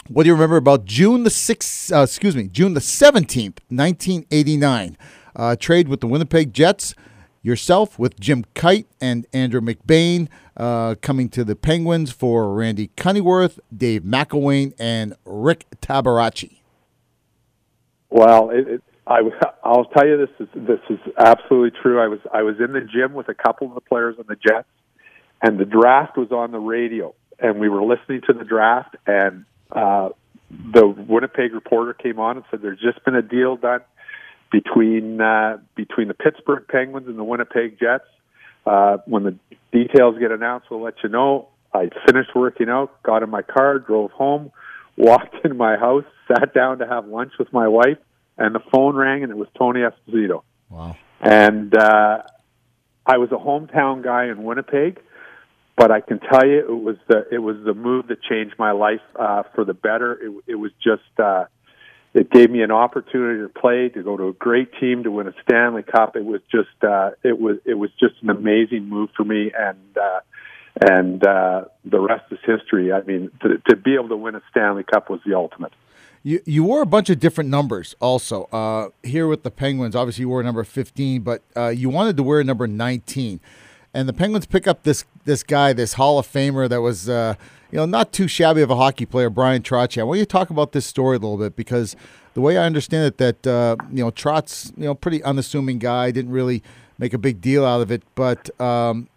what 0.07 0.23
do 0.23 0.27
you 0.29 0.33
remember 0.33 0.57
about 0.57 0.85
June 0.85 1.23
the 1.23 1.29
6th, 1.29 1.91
uh, 1.95 2.03
excuse 2.03 2.35
me, 2.35 2.47
June 2.47 2.73
the 2.73 2.79
17th, 2.79 3.59
1989? 3.69 4.97
Uh, 5.35 5.55
trade 5.55 5.87
with 5.87 5.99
the 5.99 6.07
Winnipeg 6.07 6.53
Jets, 6.53 6.93
yourself 7.41 7.97
with 7.97 8.19
Jim 8.19 8.45
Kyte 8.53 8.85
and 9.01 9.25
Andrew 9.33 9.61
McBain 9.61 10.27
uh, 10.57 10.95
coming 11.01 11.27
to 11.29 11.43
the 11.43 11.55
Penguins 11.55 12.11
for 12.11 12.53
Randy 12.53 12.91
Cunneyworth, 12.95 13.59
Dave 13.75 14.03
McLlwain, 14.03 14.73
and 14.79 15.15
Rick 15.25 15.65
Tabaracci. 15.81 16.59
Well, 18.09 18.51
it, 18.51 18.67
it, 18.67 18.83
I, 19.07 19.19
I'll 19.63 19.85
tell 19.85 20.07
you 20.07 20.17
this 20.17 20.47
is 20.47 20.47
this 20.55 20.79
is 20.89 20.99
absolutely 21.17 21.77
true. 21.81 21.99
I 21.99 22.07
was 22.07 22.19
I 22.33 22.43
was 22.43 22.55
in 22.59 22.73
the 22.73 22.81
gym 22.81 23.13
with 23.13 23.27
a 23.27 23.33
couple 23.33 23.67
of 23.67 23.73
the 23.73 23.81
players 23.81 24.15
on 24.17 24.25
the 24.27 24.35
Jets, 24.35 24.69
and 25.41 25.59
the 25.59 25.65
draft 25.65 26.17
was 26.17 26.31
on 26.31 26.51
the 26.51 26.59
radio, 26.59 27.13
and 27.39 27.59
we 27.59 27.67
were 27.67 27.83
listening 27.83 28.21
to 28.27 28.33
the 28.33 28.45
draft, 28.45 28.95
and 29.05 29.45
uh, 29.71 30.09
the 30.49 30.87
Winnipeg 30.87 31.53
reporter 31.53 31.93
came 31.93 32.19
on 32.19 32.37
and 32.37 32.45
said 32.49 32.61
there's 32.61 32.79
just 32.79 33.03
been 33.03 33.15
a 33.15 33.21
deal 33.21 33.57
done 33.57 33.81
between 34.51 35.19
uh, 35.19 35.57
between 35.75 36.07
the 36.07 36.13
Pittsburgh 36.13 36.65
Penguins 36.67 37.07
and 37.07 37.17
the 37.17 37.23
Winnipeg 37.23 37.79
Jets. 37.79 38.05
Uh, 38.65 38.97
when 39.05 39.23
the 39.23 39.35
details 39.71 40.17
get 40.19 40.31
announced, 40.31 40.67
we'll 40.71 40.81
let 40.81 40.95
you 41.03 41.09
know. 41.09 41.49
I 41.73 41.89
finished 42.05 42.29
working 42.35 42.69
out, 42.69 43.03
got 43.03 43.21
in 43.21 43.29
my 43.29 43.41
car, 43.41 43.79
drove 43.79 44.11
home, 44.11 44.51
walked 44.97 45.35
into 45.43 45.55
my 45.55 45.75
house, 45.75 46.05
sat 46.27 46.53
down 46.53 46.79
to 46.79 46.87
have 46.87 47.05
lunch 47.07 47.33
with 47.37 47.51
my 47.51 47.67
wife, 47.67 47.97
and 48.37 48.55
the 48.55 48.61
phone 48.71 48.95
rang, 48.95 49.23
and 49.23 49.31
it 49.31 49.37
was 49.37 49.47
Tony 49.57 49.81
Esposito. 49.81 50.43
Wow! 50.69 50.95
And 51.21 51.75
uh, 51.75 52.23
I 53.05 53.17
was 53.17 53.31
a 53.31 53.35
hometown 53.35 54.03
guy 54.03 54.25
in 54.25 54.43
Winnipeg, 54.43 54.99
but 55.77 55.91
I 55.91 56.01
can 56.01 56.19
tell 56.19 56.45
you 56.45 56.59
it 56.59 56.83
was 56.83 56.97
the 57.07 57.27
it 57.31 57.39
was 57.39 57.57
the 57.65 57.73
move 57.73 58.07
that 58.07 58.21
changed 58.21 58.55
my 58.57 58.71
life 58.71 59.01
uh, 59.15 59.43
for 59.53 59.65
the 59.65 59.73
better. 59.73 60.13
It, 60.13 60.43
it 60.47 60.55
was 60.55 60.71
just 60.83 61.19
uh, 61.19 61.45
it 62.13 62.31
gave 62.31 62.49
me 62.49 62.61
an 62.61 62.71
opportunity 62.71 63.41
to 63.41 63.49
play, 63.49 63.89
to 63.89 64.01
go 64.01 64.15
to 64.15 64.27
a 64.27 64.33
great 64.33 64.69
team, 64.79 65.03
to 65.03 65.11
win 65.11 65.27
a 65.27 65.33
Stanley 65.43 65.83
Cup. 65.83 66.15
It 66.15 66.23
was 66.23 66.39
just 66.49 66.81
uh, 66.81 67.11
it 67.23 67.39
was 67.39 67.57
it 67.65 67.73
was 67.73 67.89
just 67.99 68.15
an 68.21 68.29
amazing 68.29 68.87
move 68.87 69.09
for 69.17 69.25
me, 69.25 69.51
and 69.57 69.97
uh, 69.97 70.19
and 70.89 71.25
uh, 71.25 71.65
the 71.83 71.99
rest 71.99 72.31
is 72.31 72.39
history. 72.45 72.93
I 72.93 73.01
mean, 73.01 73.31
to, 73.41 73.57
to 73.69 73.75
be 73.75 73.95
able 73.95 74.09
to 74.09 74.17
win 74.17 74.35
a 74.35 74.41
Stanley 74.49 74.83
Cup 74.83 75.09
was 75.09 75.19
the 75.25 75.35
ultimate. 75.35 75.73
You 76.23 76.39
you 76.45 76.63
wore 76.63 76.81
a 76.81 76.85
bunch 76.87 77.09
of 77.09 77.19
different 77.19 77.49
numbers 77.49 77.95
also. 77.99 78.45
Uh, 78.45 78.89
here 79.03 79.27
with 79.27 79.43
the 79.43 79.51
Penguins, 79.51 79.93
obviously 79.93 80.21
you 80.21 80.29
wore 80.29 80.41
number 80.41 80.63
15, 80.63 81.21
but 81.21 81.43
uh, 81.55 81.67
you 81.67 81.89
wanted 81.89 82.15
to 82.15 82.23
wear 82.23 82.41
number 82.45 82.65
19. 82.65 83.41
And 83.95 84.09
the 84.09 84.13
Penguins 84.13 84.45
pick 84.45 84.67
up 84.67 84.83
this 84.83 85.05
this 85.23 85.41
guy, 85.41 85.71
this 85.71 85.93
Hall 85.93 86.19
of 86.19 86.27
Famer 86.27 86.67
that 86.67 86.81
was 86.81 87.07
uh, 87.07 87.35
you 87.71 87.77
know 87.77 87.85
not 87.85 88.11
too 88.11 88.27
shabby 88.27 88.61
of 88.61 88.69
a 88.69 88.75
hockey 88.75 89.05
player, 89.05 89.29
Bryan 89.29 89.61
Trottier. 89.61 90.01
I 90.01 90.03
want 90.03 90.19
you 90.19 90.25
to 90.25 90.29
talk 90.29 90.49
about 90.49 90.73
this 90.73 90.85
story 90.85 91.15
a 91.15 91.19
little 91.19 91.37
bit 91.37 91.55
because 91.55 91.95
the 92.33 92.41
way 92.41 92.57
I 92.57 92.65
understand 92.65 93.05
it, 93.05 93.17
that 93.19 93.47
uh, 93.47 93.77
you 93.89 94.03
know 94.03 94.11
Trot's 94.11 94.73
you 94.75 94.83
know 94.83 94.95
pretty 94.95 95.23
unassuming 95.23 95.79
guy, 95.79 96.11
didn't 96.11 96.31
really 96.31 96.61
make 96.97 97.13
a 97.13 97.17
big 97.17 97.39
deal 97.39 97.65
out 97.65 97.79
of 97.79 97.89
it, 97.89 98.03
but 98.15 98.49
um, 98.59 99.07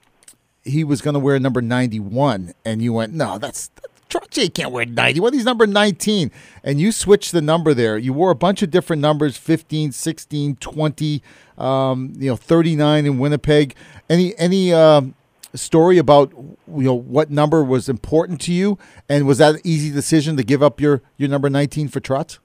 he 0.62 0.84
was 0.84 1.00
going 1.00 1.14
to 1.14 1.20
wear 1.20 1.38
number 1.40 1.60
91, 1.60 2.54
and 2.64 2.80
you 2.80 2.92
went, 2.92 3.12
no, 3.12 3.38
that's 3.38 3.70
Trottier 4.08 4.52
can't 4.52 4.72
wear 4.72 4.86
91. 4.86 5.32
He's 5.32 5.44
number 5.44 5.66
19. 5.66 6.30
And 6.64 6.80
you 6.80 6.92
switched 6.92 7.32
the 7.32 7.42
number 7.42 7.74
there. 7.74 7.98
You 7.98 8.12
wore 8.12 8.30
a 8.30 8.34
bunch 8.34 8.62
of 8.62 8.70
different 8.70 9.02
numbers 9.02 9.36
15, 9.36 9.92
16, 9.92 10.56
20, 10.56 11.22
um, 11.58 12.12
you 12.16 12.30
know, 12.30 12.36
39 12.36 13.06
in 13.06 13.18
Winnipeg. 13.18 13.74
Any, 14.08 14.36
any, 14.38 14.72
um, 14.72 15.14
story 15.54 15.96
about 15.96 16.30
you 16.32 16.84
know 16.84 16.94
what 16.94 17.30
number 17.30 17.64
was 17.64 17.88
important 17.88 18.38
to 18.38 18.52
you 18.52 18.78
and 19.08 19.26
was 19.26 19.38
that 19.38 19.54
an 19.54 19.60
easy 19.64 19.90
decision 19.90 20.36
to 20.36 20.44
give 20.44 20.62
up 20.62 20.78
your 20.78 21.02
your 21.16 21.28
number 21.28 21.48
19 21.48 21.88
for 21.88 22.00
Trotz? 22.00 22.38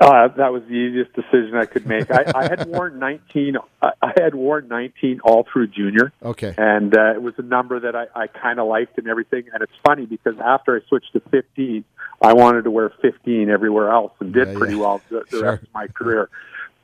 Uh, 0.00 0.28
that 0.28 0.52
was 0.52 0.62
the 0.64 0.74
easiest 0.74 1.12
decision 1.12 1.56
I 1.56 1.66
could 1.66 1.86
make. 1.86 2.10
I, 2.10 2.24
I 2.34 2.42
had 2.44 2.66
worn 2.68 2.98
19. 2.98 3.56
I 3.82 4.12
had 4.16 4.34
worn 4.34 4.68
19 4.68 5.20
all 5.20 5.46
through 5.50 5.68
junior. 5.68 6.12
Okay. 6.22 6.54
And 6.56 6.96
uh, 6.96 7.14
it 7.14 7.22
was 7.22 7.34
a 7.38 7.42
number 7.42 7.80
that 7.80 7.94
I, 7.94 8.06
I 8.14 8.26
kind 8.26 8.58
of 8.58 8.66
liked 8.68 8.98
and 8.98 9.08
everything. 9.08 9.44
And 9.52 9.62
it's 9.62 9.72
funny 9.84 10.06
because 10.06 10.34
after 10.38 10.76
I 10.76 10.88
switched 10.88 11.12
to 11.12 11.20
15, 11.20 11.84
I 12.22 12.32
wanted 12.32 12.64
to 12.64 12.70
wear 12.70 12.92
15 13.02 13.50
everywhere 13.50 13.90
else 13.90 14.12
and 14.20 14.32
did 14.32 14.48
yeah, 14.48 14.58
pretty 14.58 14.74
yeah. 14.74 14.80
well 14.80 15.02
the, 15.10 15.24
the 15.30 15.38
sure. 15.38 15.42
rest 15.42 15.62
of 15.62 15.74
my 15.74 15.86
career. 15.88 16.30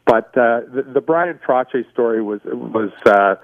But 0.04 0.36
uh, 0.36 0.60
the, 0.72 0.84
the 0.94 1.00
Bryan 1.00 1.38
Trottier 1.46 1.90
story 1.92 2.22
was 2.22 2.40
was. 2.44 2.90
Uh, 3.04 3.36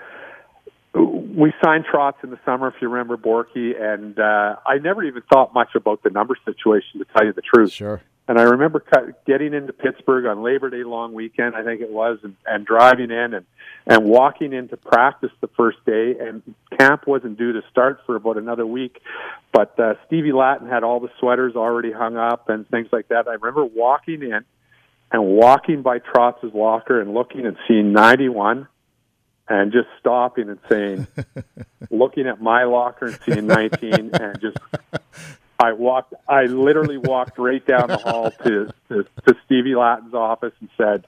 we 0.96 1.52
signed 1.62 1.84
Trotz 1.92 2.14
in 2.24 2.30
the 2.30 2.38
summer, 2.46 2.68
if 2.68 2.74
you 2.80 2.88
remember 2.88 3.18
Borky, 3.18 3.78
and 3.78 4.18
uh, 4.18 4.56
I 4.66 4.78
never 4.78 5.04
even 5.04 5.22
thought 5.30 5.52
much 5.52 5.74
about 5.74 6.02
the 6.02 6.08
number 6.08 6.36
situation, 6.44 7.00
to 7.00 7.04
tell 7.14 7.26
you 7.26 7.34
the 7.34 7.42
truth. 7.42 7.70
Sure. 7.70 8.00
And 8.28 8.38
I 8.38 8.42
remember 8.42 8.84
getting 9.24 9.54
into 9.54 9.72
Pittsburgh 9.72 10.26
on 10.26 10.42
Labor 10.42 10.68
Day 10.68 10.82
long 10.82 11.12
weekend, 11.12 11.54
I 11.54 11.62
think 11.62 11.80
it 11.80 11.90
was, 11.90 12.18
and, 12.24 12.34
and 12.44 12.66
driving 12.66 13.10
in 13.10 13.34
and 13.34 13.46
and 13.88 14.04
walking 14.04 14.52
into 14.52 14.76
practice 14.76 15.30
the 15.40 15.46
first 15.56 15.78
day. 15.86 16.16
And 16.18 16.42
camp 16.76 17.06
wasn't 17.06 17.38
due 17.38 17.52
to 17.52 17.62
start 17.70 18.00
for 18.04 18.16
about 18.16 18.36
another 18.36 18.66
week, 18.66 19.00
but 19.52 19.78
uh, 19.78 19.94
Stevie 20.06 20.32
Latin 20.32 20.68
had 20.68 20.82
all 20.82 20.98
the 20.98 21.10
sweaters 21.20 21.54
already 21.54 21.92
hung 21.92 22.16
up 22.16 22.48
and 22.48 22.68
things 22.68 22.88
like 22.90 23.08
that. 23.08 23.28
I 23.28 23.34
remember 23.34 23.64
walking 23.64 24.22
in 24.22 24.44
and 25.12 25.24
walking 25.24 25.82
by 25.82 26.00
Trotz's 26.00 26.52
locker 26.52 27.00
and 27.00 27.14
looking 27.14 27.46
and 27.46 27.56
seeing 27.68 27.92
91 27.92 28.66
and 29.48 29.72
just 29.72 29.86
stopping 30.00 30.48
and 30.48 30.58
saying, 30.68 31.06
looking 31.90 32.26
at 32.26 32.40
my 32.40 32.64
locker 32.64 33.06
and 33.06 33.18
seeing 33.24 33.46
19 33.46 34.10
and 34.14 34.40
just 34.40 34.58
I 35.58 35.72
walked. 35.72 36.14
I 36.28 36.44
literally 36.44 36.98
walked 36.98 37.38
right 37.38 37.64
down 37.64 37.88
the 37.88 37.96
hall 37.98 38.30
to 38.30 38.72
to, 38.88 39.04
to 39.26 39.34
Stevie 39.44 39.74
Latin's 39.74 40.14
office 40.14 40.52
and 40.60 40.68
said, 40.76 41.06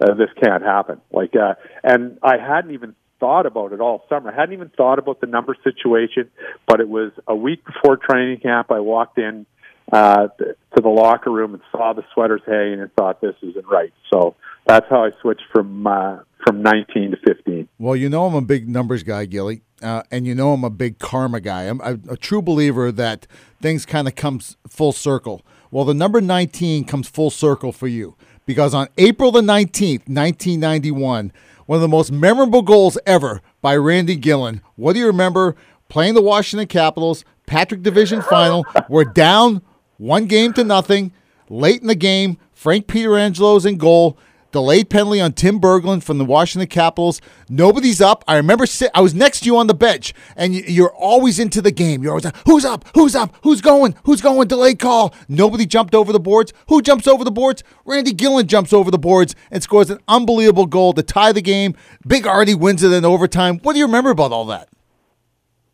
uh, 0.00 0.14
"This 0.14 0.30
can't 0.42 0.62
happen." 0.62 1.00
Like, 1.12 1.34
uh, 1.34 1.54
and 1.82 2.18
I 2.22 2.36
hadn't 2.38 2.72
even 2.72 2.94
thought 3.20 3.46
about 3.46 3.72
it 3.72 3.80
all 3.80 4.04
summer. 4.08 4.30
I 4.30 4.34
hadn't 4.34 4.52
even 4.52 4.68
thought 4.68 4.98
about 4.98 5.20
the 5.20 5.26
number 5.26 5.56
situation. 5.64 6.30
But 6.66 6.80
it 6.80 6.88
was 6.88 7.12
a 7.26 7.34
week 7.34 7.64
before 7.64 7.96
training 7.96 8.40
camp. 8.40 8.70
I 8.70 8.80
walked 8.80 9.18
in 9.18 9.46
uh, 9.92 10.28
to 10.38 10.80
the 10.80 10.88
locker 10.88 11.30
room 11.30 11.54
and 11.54 11.62
saw 11.72 11.92
the 11.92 12.04
sweaters 12.14 12.42
hanging 12.46 12.80
and 12.80 12.92
thought, 12.94 13.20
"This 13.20 13.34
isn't 13.42 13.66
right." 13.66 13.92
So 14.12 14.36
that's 14.64 14.86
how 14.88 15.04
I 15.04 15.10
switched 15.20 15.44
from 15.52 15.86
uh, 15.86 16.18
from 16.44 16.62
19 16.62 17.12
to 17.12 17.16
15. 17.26 17.68
Well, 17.78 17.96
you 17.96 18.08
know 18.08 18.26
I'm 18.26 18.34
a 18.34 18.40
big 18.40 18.68
numbers 18.68 19.02
guy, 19.02 19.26
Gilly, 19.26 19.62
uh, 19.82 20.02
and 20.10 20.26
you 20.26 20.34
know 20.34 20.52
I'm 20.52 20.64
a 20.64 20.70
big 20.70 20.98
karma 20.98 21.40
guy. 21.40 21.64
I'm 21.64 21.80
a, 21.80 21.98
a 22.10 22.16
true 22.16 22.42
believer 22.42 22.92
that 22.92 23.26
things 23.60 23.86
kind 23.86 24.08
of 24.08 24.14
comes 24.14 24.56
full 24.68 24.92
circle. 24.92 25.42
Well, 25.70 25.84
the 25.84 25.94
number 25.94 26.20
19 26.20 26.84
comes 26.84 27.08
full 27.08 27.30
circle 27.30 27.72
for 27.72 27.88
you 27.88 28.16
because 28.46 28.74
on 28.74 28.88
April 28.96 29.30
the 29.30 29.42
19th, 29.42 30.08
1991, 30.08 31.32
one 31.66 31.76
of 31.76 31.82
the 31.82 31.88
most 31.88 32.10
memorable 32.10 32.62
goals 32.62 32.96
ever 33.04 33.42
by 33.60 33.76
Randy 33.76 34.16
Gilhen. 34.16 34.62
What 34.76 34.94
do 34.94 35.00
you 35.00 35.06
remember? 35.06 35.54
Playing 35.88 36.14
the 36.14 36.22
Washington 36.22 36.66
Capitals, 36.66 37.24
Patrick 37.46 37.82
Division 37.82 38.22
final. 38.22 38.64
We're 38.88 39.04
down 39.04 39.62
one 39.98 40.26
game 40.26 40.54
to 40.54 40.64
nothing. 40.64 41.12
Late 41.50 41.82
in 41.82 41.88
the 41.88 41.94
game, 41.94 42.38
Frank 42.52 42.86
Pietrangelo's 42.86 43.66
in 43.66 43.76
goal 43.76 44.18
delayed 44.52 44.90
penalty 44.90 45.20
on 45.20 45.32
Tim 45.32 45.60
Berglund 45.60 46.02
from 46.02 46.18
the 46.18 46.24
Washington 46.24 46.68
Capitals. 46.68 47.20
Nobody's 47.48 48.00
up. 48.00 48.24
I 48.26 48.36
remember 48.36 48.66
sit, 48.66 48.90
I 48.94 49.00
was 49.00 49.14
next 49.14 49.40
to 49.40 49.46
you 49.46 49.56
on 49.56 49.66
the 49.66 49.74
bench, 49.74 50.14
and 50.36 50.54
you're 50.54 50.94
always 50.94 51.38
into 51.38 51.60
the 51.60 51.70
game. 51.70 52.02
You're 52.02 52.12
always 52.12 52.24
like, 52.24 52.36
who's 52.46 52.64
up? 52.64 52.84
Who's 52.94 53.14
up? 53.14 53.34
Who's 53.42 53.60
going? 53.60 53.94
Who's 54.04 54.20
going? 54.20 54.48
Delayed 54.48 54.78
call. 54.78 55.14
Nobody 55.28 55.66
jumped 55.66 55.94
over 55.94 56.12
the 56.12 56.20
boards. 56.20 56.52
Who 56.68 56.82
jumps 56.82 57.06
over 57.06 57.24
the 57.24 57.30
boards? 57.30 57.62
Randy 57.84 58.12
Gilhen 58.12 58.46
jumps 58.46 58.72
over 58.72 58.90
the 58.90 58.98
boards 58.98 59.34
and 59.50 59.62
scores 59.62 59.90
an 59.90 59.98
unbelievable 60.08 60.66
goal 60.66 60.92
to 60.94 61.02
tie 61.02 61.32
the 61.32 61.42
game. 61.42 61.74
Big 62.06 62.26
Artie 62.26 62.54
wins 62.54 62.82
it 62.82 62.92
in 62.92 63.04
overtime. 63.04 63.58
What 63.58 63.74
do 63.74 63.78
you 63.78 63.86
remember 63.86 64.10
about 64.10 64.32
all 64.32 64.46
that? 64.46 64.68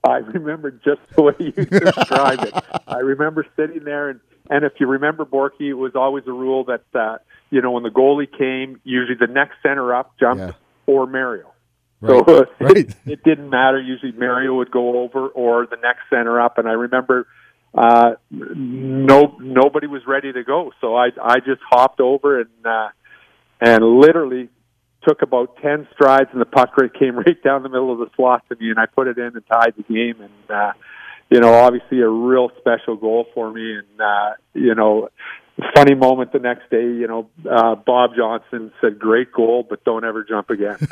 I 0.05 0.19
remember 0.19 0.71
just 0.71 1.01
the 1.17 1.23
way 1.23 1.35
you 1.39 1.53
described 1.53 2.45
it. 2.45 2.55
I 2.87 2.99
remember 2.99 3.47
sitting 3.57 3.85
there, 3.85 4.11
and, 4.11 4.21
and 4.51 4.65
if 4.65 4.73
you 4.79 4.87
remember 4.87 5.25
Borky, 5.25 5.69
it 5.71 5.75
was 5.75 5.95
always 5.95 6.25
a 6.27 6.33
rule 6.33 6.65
that 6.65 6.85
uh, 6.95 7.17
you 7.55 7.63
know, 7.63 7.71
when 7.71 7.85
the 7.85 7.89
goalie 7.89 8.27
came, 8.37 8.81
usually 8.83 9.17
the 9.17 9.33
next 9.33 9.55
center 9.63 9.95
up 9.95 10.19
jumped 10.19 10.41
yeah. 10.41 10.93
or 10.93 11.07
Mario. 11.07 11.53
Right. 12.01 12.25
So 12.27 12.47
right. 12.59 12.77
It, 12.77 12.97
it, 13.07 13.23
didn't 13.23 13.49
matter. 13.49 13.81
Usually 13.81 14.11
Mario 14.11 14.57
would 14.57 14.73
go 14.73 14.99
over 14.99 15.29
or 15.29 15.67
the 15.67 15.77
next 15.77 16.01
center 16.11 16.41
up. 16.41 16.59
And 16.59 16.67
I 16.69 16.73
remember 16.73 17.29
uh, 17.73 18.15
no 18.33 19.37
nobody 19.41 19.87
was 19.87 20.03
ready 20.05 20.33
to 20.33 20.43
go, 20.43 20.73
so 20.81 20.97
I 20.97 21.11
I 21.23 21.39
just 21.39 21.61
hopped 21.71 22.01
over 22.01 22.41
and 22.41 22.67
uh, 22.67 22.89
and 23.61 23.85
literally 23.85 24.49
took 25.07 25.23
about 25.23 25.57
ten 25.59 25.87
strides, 25.95 26.31
and 26.33 26.41
the 26.41 26.47
puck 26.47 26.75
came 26.99 27.17
right 27.27 27.41
down 27.45 27.63
the 27.63 27.69
middle 27.69 27.93
of 27.93 28.01
the 28.01 28.11
slot 28.17 28.43
to 28.49 28.57
me, 28.57 28.71
and 28.71 28.81
I 28.81 28.87
put 28.87 29.07
it 29.07 29.17
in 29.17 29.33
and 29.37 29.47
tied 29.47 29.75
the 29.77 29.85
game. 29.85 30.21
And 30.21 30.51
uh, 30.51 30.73
you 31.31 31.39
know, 31.39 31.55
obviously 31.55 32.01
a 32.01 32.09
real 32.09 32.51
special 32.59 32.97
goal 32.97 33.27
for 33.33 33.53
me, 33.53 33.77
and 33.77 34.01
uh, 34.01 34.31
you 34.55 34.75
know, 34.75 35.09
funny 35.75 35.95
moment 35.95 36.33
the 36.33 36.39
next 36.39 36.71
day, 36.71 36.83
you 36.83 37.07
know, 37.07 37.29
uh, 37.49 37.75
Bob 37.75 38.13
Johnson 38.17 38.73
said, 38.81 38.99
"Great 38.99 39.33
goal, 39.33 39.67
but 39.69 39.85
don't 39.85 40.05
ever 40.05 40.25
jump 40.25 40.51
again." 40.51 40.77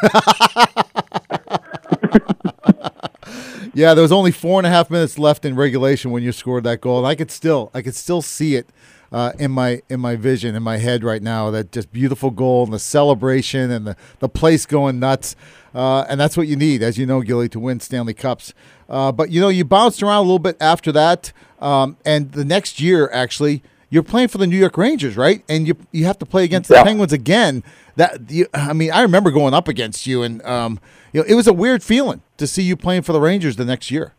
yeah, 3.74 3.94
there 3.94 4.02
was 4.02 4.12
only 4.12 4.30
four 4.30 4.60
and 4.60 4.66
a 4.66 4.70
half 4.70 4.90
minutes 4.90 5.18
left 5.18 5.44
in 5.44 5.56
regulation 5.56 6.10
when 6.10 6.22
you 6.22 6.32
scored 6.32 6.64
that 6.64 6.80
goal, 6.80 6.98
and 6.98 7.06
I 7.06 7.14
could 7.14 7.30
still, 7.30 7.70
I 7.74 7.82
could 7.82 7.94
still 7.94 8.22
see 8.22 8.54
it 8.54 8.68
uh, 9.12 9.32
in 9.38 9.50
my 9.50 9.82
in 9.88 10.00
my 10.00 10.16
vision 10.16 10.54
in 10.54 10.62
my 10.62 10.78
head 10.78 11.04
right 11.04 11.22
now. 11.22 11.50
That 11.50 11.72
just 11.72 11.92
beautiful 11.92 12.30
goal 12.30 12.64
and 12.64 12.72
the 12.72 12.78
celebration 12.78 13.70
and 13.70 13.86
the 13.86 13.96
the 14.20 14.28
place 14.28 14.66
going 14.66 14.98
nuts. 14.98 15.36
Uh, 15.74 16.04
and 16.08 16.20
that's 16.20 16.36
what 16.36 16.46
you 16.46 16.56
need, 16.56 16.82
as 16.82 16.98
you 16.98 17.06
know, 17.06 17.22
Gilly, 17.22 17.48
to 17.48 17.58
win 17.58 17.80
Stanley 17.80 18.12
Cups. 18.12 18.52
Uh, 18.90 19.10
but 19.10 19.30
you 19.30 19.40
know, 19.40 19.48
you 19.48 19.64
bounced 19.64 20.02
around 20.02 20.18
a 20.18 20.22
little 20.22 20.38
bit 20.38 20.56
after 20.60 20.92
that, 20.92 21.32
um, 21.60 21.96
and 22.04 22.32
the 22.32 22.44
next 22.44 22.78
year, 22.78 23.10
actually, 23.10 23.62
you're 23.92 24.02
playing 24.02 24.28
for 24.28 24.38
the 24.38 24.46
New 24.46 24.56
York 24.56 24.78
Rangers, 24.78 25.18
right? 25.18 25.44
And 25.50 25.68
you 25.68 25.76
you 25.92 26.06
have 26.06 26.18
to 26.20 26.26
play 26.26 26.44
against 26.44 26.70
the. 26.70 26.82
Penguins 26.82 27.12
again. 27.12 27.62
That 27.96 28.30
you, 28.30 28.46
I 28.54 28.72
mean, 28.72 28.90
I 28.90 29.02
remember 29.02 29.30
going 29.30 29.52
up 29.52 29.68
against 29.68 30.06
you, 30.06 30.22
and 30.22 30.42
um, 30.46 30.80
you 31.12 31.20
know, 31.20 31.26
it 31.28 31.34
was 31.34 31.46
a 31.46 31.52
weird 31.52 31.82
feeling 31.82 32.22
to 32.38 32.46
see 32.46 32.62
you 32.62 32.74
playing 32.74 33.02
for 33.02 33.12
the 33.12 33.20
Rangers 33.20 33.56
the 33.56 33.66
next 33.66 33.90
year. 33.90 34.14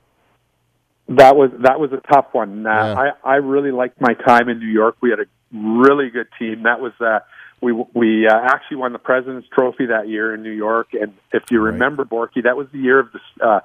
That 1.07 1.35
was 1.35 1.49
that 1.63 1.79
was 1.79 1.91
a 1.91 2.01
tough 2.13 2.27
one. 2.33 2.67
Uh, 2.67 2.69
yeah. 2.69 3.11
I 3.25 3.31
I 3.31 3.35
really 3.37 3.71
liked 3.71 3.99
my 3.99 4.13
time 4.13 4.47
in 4.47 4.59
New 4.59 4.67
York. 4.67 4.97
We 5.01 5.09
had 5.09 5.19
a 5.19 5.25
really 5.51 6.11
good 6.11 6.27
team. 6.37 6.63
That 6.63 6.79
was 6.79 6.93
uh, 7.01 7.21
we 7.59 7.73
we 7.95 8.27
uh, 8.27 8.31
actually 8.31 8.77
won 8.77 8.93
the 8.93 8.99
President's 8.99 9.47
Trophy 9.51 9.87
that 9.87 10.07
year 10.07 10.35
in 10.35 10.43
New 10.43 10.51
York. 10.51 10.89
And 10.93 11.13
if 11.31 11.49
you 11.49 11.59
remember, 11.59 12.03
right. 12.03 12.11
Borky, 12.11 12.43
that 12.43 12.55
was 12.55 12.67
the 12.71 12.79
year 12.79 12.99
of 12.99 13.07
the. 13.11 13.43
Uh, 13.43 13.59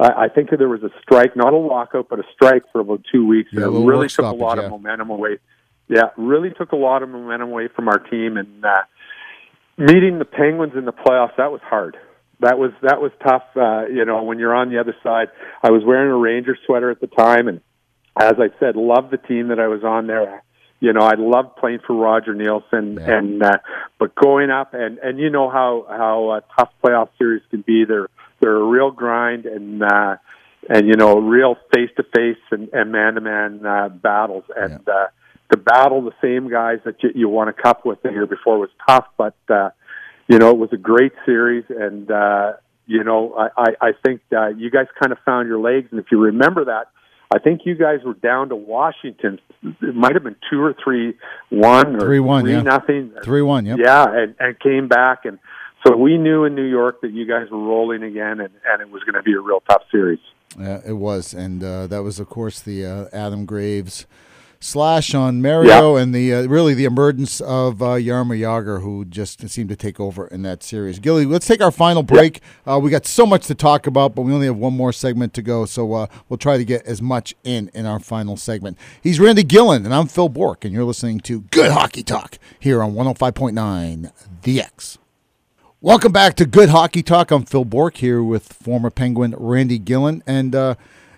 I 0.00 0.24
I 0.24 0.28
think 0.28 0.50
there 0.50 0.68
was 0.68 0.82
a 0.82 0.90
strike, 1.02 1.36
not 1.36 1.52
a 1.52 1.56
lockout, 1.56 2.08
but 2.08 2.18
a 2.18 2.24
strike 2.34 2.64
for 2.72 2.80
about 2.80 3.02
two 3.12 3.26
weeks, 3.26 3.50
yeah, 3.52 3.66
and 3.66 3.76
it 3.76 3.86
really 3.86 4.08
took 4.08 4.24
a 4.24 4.28
lot 4.30 4.58
yeah. 4.58 4.64
of 4.64 4.70
momentum 4.70 5.10
away. 5.10 5.38
Yeah, 5.88 6.10
really 6.16 6.50
took 6.50 6.72
a 6.72 6.76
lot 6.76 7.02
of 7.02 7.08
momentum 7.08 7.50
away 7.50 7.68
from 7.68 7.88
our 7.88 7.98
team, 7.98 8.36
and 8.36 8.64
uh, 8.64 8.82
meeting 9.76 10.18
the 10.18 10.24
Penguins 10.24 10.74
in 10.76 10.84
the 10.84 10.92
playoffs 10.92 11.36
that 11.36 11.50
was 11.50 11.60
hard. 11.62 11.96
That 12.40 12.58
was 12.58 12.72
that 12.82 13.00
was 13.00 13.12
tough. 13.22 13.44
Uh, 13.54 13.86
you 13.86 14.04
know, 14.04 14.22
when 14.22 14.38
you're 14.38 14.54
on 14.54 14.70
the 14.70 14.78
other 14.78 14.96
side. 15.02 15.28
I 15.62 15.70
was 15.70 15.82
wearing 15.84 16.10
a 16.10 16.16
Ranger 16.16 16.56
sweater 16.66 16.90
at 16.90 17.00
the 17.00 17.06
time, 17.06 17.48
and 17.48 17.60
as 18.18 18.34
I 18.38 18.48
said, 18.58 18.76
loved 18.76 19.10
the 19.10 19.18
team 19.18 19.48
that 19.48 19.60
I 19.60 19.68
was 19.68 19.84
on 19.84 20.06
there. 20.06 20.42
You 20.80 20.94
know, 20.94 21.02
I 21.02 21.14
loved 21.18 21.56
playing 21.56 21.80
for 21.86 21.94
Roger 21.94 22.34
Neilson, 22.34 22.98
yeah. 22.98 23.18
and 23.18 23.42
uh, 23.42 23.58
but 23.98 24.14
going 24.14 24.50
up 24.50 24.72
and 24.72 24.98
and 24.98 25.18
you 25.18 25.28
know 25.28 25.50
how 25.50 25.84
how 25.86 26.28
uh, 26.30 26.40
tough 26.56 26.70
playoff 26.82 27.08
series 27.18 27.42
can 27.50 27.60
be. 27.60 27.84
They're 27.84 28.08
they're 28.40 28.56
a 28.56 28.64
real 28.64 28.90
grind 28.90 29.46
and 29.46 29.82
uh, 29.82 30.16
and 30.68 30.86
you 30.86 30.96
know 30.96 31.18
real 31.18 31.56
face 31.74 31.90
to 31.96 32.02
face 32.02 32.38
and 32.50 32.92
man 32.92 33.14
to 33.14 33.20
man 33.20 33.58
battles 34.02 34.44
and. 34.56 34.80
Yeah. 34.86 34.94
Uh, 34.94 35.06
to 35.50 35.56
battle 35.56 36.02
the 36.02 36.14
same 36.22 36.48
guys 36.48 36.78
that 36.84 37.02
you, 37.02 37.10
you 37.14 37.28
won 37.28 37.48
a 37.48 37.52
cup 37.52 37.84
with 37.84 38.02
the 38.02 38.10
year 38.10 38.26
before 38.26 38.58
was 38.58 38.70
tough, 38.88 39.06
but 39.16 39.34
uh, 39.48 39.70
you 40.28 40.38
know 40.38 40.50
it 40.50 40.56
was 40.56 40.72
a 40.72 40.76
great 40.76 41.12
series, 41.26 41.64
and 41.68 42.10
uh, 42.10 42.52
you 42.86 43.04
know 43.04 43.34
I, 43.34 43.48
I, 43.56 43.88
I 43.88 43.90
think 44.04 44.20
uh, 44.32 44.48
you 44.48 44.70
guys 44.70 44.86
kind 45.00 45.12
of 45.12 45.18
found 45.24 45.48
your 45.48 45.58
legs, 45.58 45.88
and 45.90 46.00
if 46.00 46.06
you 46.10 46.20
remember 46.20 46.66
that. 46.66 46.88
I 47.32 47.38
think 47.38 47.60
you 47.64 47.76
guys 47.76 48.00
were 48.04 48.14
down 48.14 48.48
to 48.48 48.56
Washington. 48.56 49.38
It 49.62 49.94
might 49.94 50.14
have 50.14 50.24
been 50.24 50.34
two 50.50 50.60
or 50.60 50.74
three 50.82 51.14
one 51.48 51.94
or 51.94 52.00
three 52.00 52.18
one, 52.18 52.42
three 52.42 52.54
yeah. 52.54 52.62
nothing. 52.62 53.12
Three 53.22 53.42
one, 53.42 53.66
yeah, 53.66 53.76
yeah, 53.78 54.04
and, 54.08 54.34
and 54.40 54.58
came 54.58 54.88
back, 54.88 55.24
and 55.24 55.38
so 55.86 55.96
we 55.96 56.18
knew 56.18 56.44
in 56.44 56.54
New 56.54 56.64
York 56.68 57.00
that 57.02 57.12
you 57.12 57.26
guys 57.26 57.50
were 57.50 57.58
rolling 57.58 58.02
again, 58.02 58.40
and, 58.40 58.50
and 58.66 58.82
it 58.82 58.90
was 58.90 59.02
going 59.04 59.14
to 59.14 59.22
be 59.22 59.32
a 59.34 59.40
real 59.40 59.62
tough 59.68 59.82
series. 59.90 60.20
Yeah, 60.58 60.80
it 60.86 60.94
was, 60.94 61.32
and 61.32 61.62
uh, 61.62 61.86
that 61.86 62.02
was, 62.02 62.18
of 62.20 62.28
course, 62.28 62.60
the 62.60 62.84
uh, 62.84 63.04
Adam 63.12 63.46
Graves 63.46 64.06
slash 64.62 65.14
on 65.14 65.40
Mario, 65.40 65.96
Yeah. 65.96 66.02
and 66.02 66.14
the 66.14 66.34
uh, 66.34 66.42
really 66.46 66.74
the 66.74 66.84
emergence 66.84 67.40
of 67.40 67.80
uh, 67.80 67.94
Jaromir 67.94 68.38
Jagr, 68.40 68.82
who 68.82 69.06
just 69.06 69.48
seemed 69.48 69.70
to 69.70 69.76
take 69.76 69.98
over 69.98 70.26
in 70.26 70.42
that 70.42 70.62
series. 70.62 70.98
Gilly, 70.98 71.24
let's 71.24 71.46
take 71.46 71.62
our 71.62 71.70
final 71.70 72.02
break. 72.02 72.40
Uh, 72.66 72.78
we 72.78 72.90
got 72.90 73.06
so 73.06 73.24
much 73.24 73.46
to 73.46 73.54
talk 73.54 73.86
about, 73.86 74.14
but 74.14 74.22
we 74.22 74.34
only 74.34 74.46
have 74.46 74.56
one 74.56 74.76
more 74.76 74.92
segment 74.92 75.32
to 75.34 75.40
go, 75.42 75.64
so 75.64 75.90
uh, 75.94 76.06
we'll 76.28 76.36
try 76.36 76.58
to 76.58 76.64
get 76.64 76.84
as 76.84 77.00
much 77.00 77.34
in 77.42 77.70
in 77.72 77.86
our 77.86 78.00
final 78.00 78.36
segment. 78.36 78.76
He's 79.00 79.18
Randy 79.18 79.44
Gilhen, 79.44 79.84
and 79.86 79.94
I'm 79.94 80.08
Phil 80.08 80.28
Bourque, 80.28 80.64
and 80.66 80.74
you're 80.74 80.84
listening 80.84 81.20
to 81.20 81.40
Good 81.42 81.70
Hockey 81.70 82.02
Talk 82.02 82.38
here 82.58 82.82
on 82.82 82.92
105.9 82.92 84.12
The 84.42 84.60
X. 84.60 84.98
Welcome 85.82 86.12
back 86.12 86.34
to 86.34 86.44
Good 86.44 86.68
Hockey 86.68 87.02
Talk. 87.02 87.30
I'm 87.30 87.46
Phil 87.46 87.64
Bourque 87.64 87.96
here 87.96 88.22
with 88.22 88.52
former 88.52 88.90
Penguin 88.90 89.34
Randy 89.38 89.78
Gilhen. 89.78 90.20
And 90.26 90.54
uh, 90.54 90.74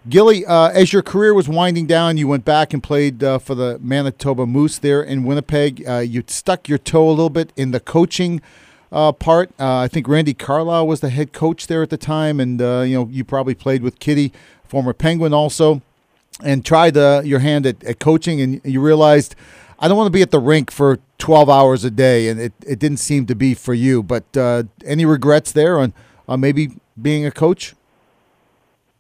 Gilly, 0.09 0.47
uh, 0.47 0.69
as 0.69 0.93
your 0.93 1.03
career 1.03 1.35
was 1.35 1.49
winding 1.49 1.87
down, 1.87 2.17
you 2.17 2.29
went 2.29 2.45
back 2.45 2.73
and 2.73 2.81
played 2.81 3.25
uh, 3.25 3.41
for 3.41 3.57
the 3.57 3.81
Manitoba 3.81 4.47
Moose 4.47 4.79
there 4.79 5.03
in 5.03 5.25
Winnipeg. 5.25 5.85
Uh, 5.85 5.99
you 5.99 6.23
stuck 6.29 6.69
your 6.69 6.79
toe 6.79 7.09
a 7.09 7.11
little 7.11 7.29
bit 7.29 7.53
in 7.57 7.73
the 7.73 7.81
coaching 7.81 8.41
uh, 8.93 9.11
part. 9.11 9.51
Uh, 9.59 9.79
I 9.79 9.89
think 9.89 10.07
Randy 10.07 10.33
Carlyle 10.33 10.87
was 10.87 11.01
the 11.01 11.11
head 11.11 11.33
coach 11.33 11.67
there 11.67 11.83
at 11.83 11.91
the 11.91 11.97
time, 11.97 12.39
and 12.39 12.61
you 12.61 12.95
know 12.95 13.09
you 13.11 13.25
probably 13.25 13.57
played 13.57 13.83
with 13.83 13.99
Kitty, 13.99 14.33
former 14.63 14.93
Penguin, 14.93 15.35
also, 15.35 15.83
and 16.41 16.65
tried 16.65 16.95
your 16.95 17.41
hand 17.41 17.67
at, 17.67 17.83
at 17.83 17.99
coaching, 17.99 18.41
and 18.41 18.61
you 18.63 18.81
realized 18.81 19.35
I 19.81 19.89
don't 19.89 19.97
want 19.97 20.07
to 20.07 20.17
be 20.17 20.23
at 20.23 20.31
the 20.31 20.39
rink 20.39 20.71
for 20.71 21.01
12 21.23 21.49
hours 21.49 21.85
a 21.85 21.91
day, 21.91 22.29
and 22.29 22.41
it, 22.41 22.53
it 22.67 22.81
didn't 22.81 22.97
seem 22.97 23.27
to 23.27 23.37
be 23.37 23.55
for 23.55 23.75
you. 23.75 24.03
But 24.03 24.37
uh, 24.37 24.65
any 24.85 25.05
regrets 25.05 25.53
there 25.53 25.79
on, 25.79 25.95
on 26.27 26.41
maybe 26.41 26.73
being 27.01 27.25
a 27.25 27.31
coach? 27.31 27.77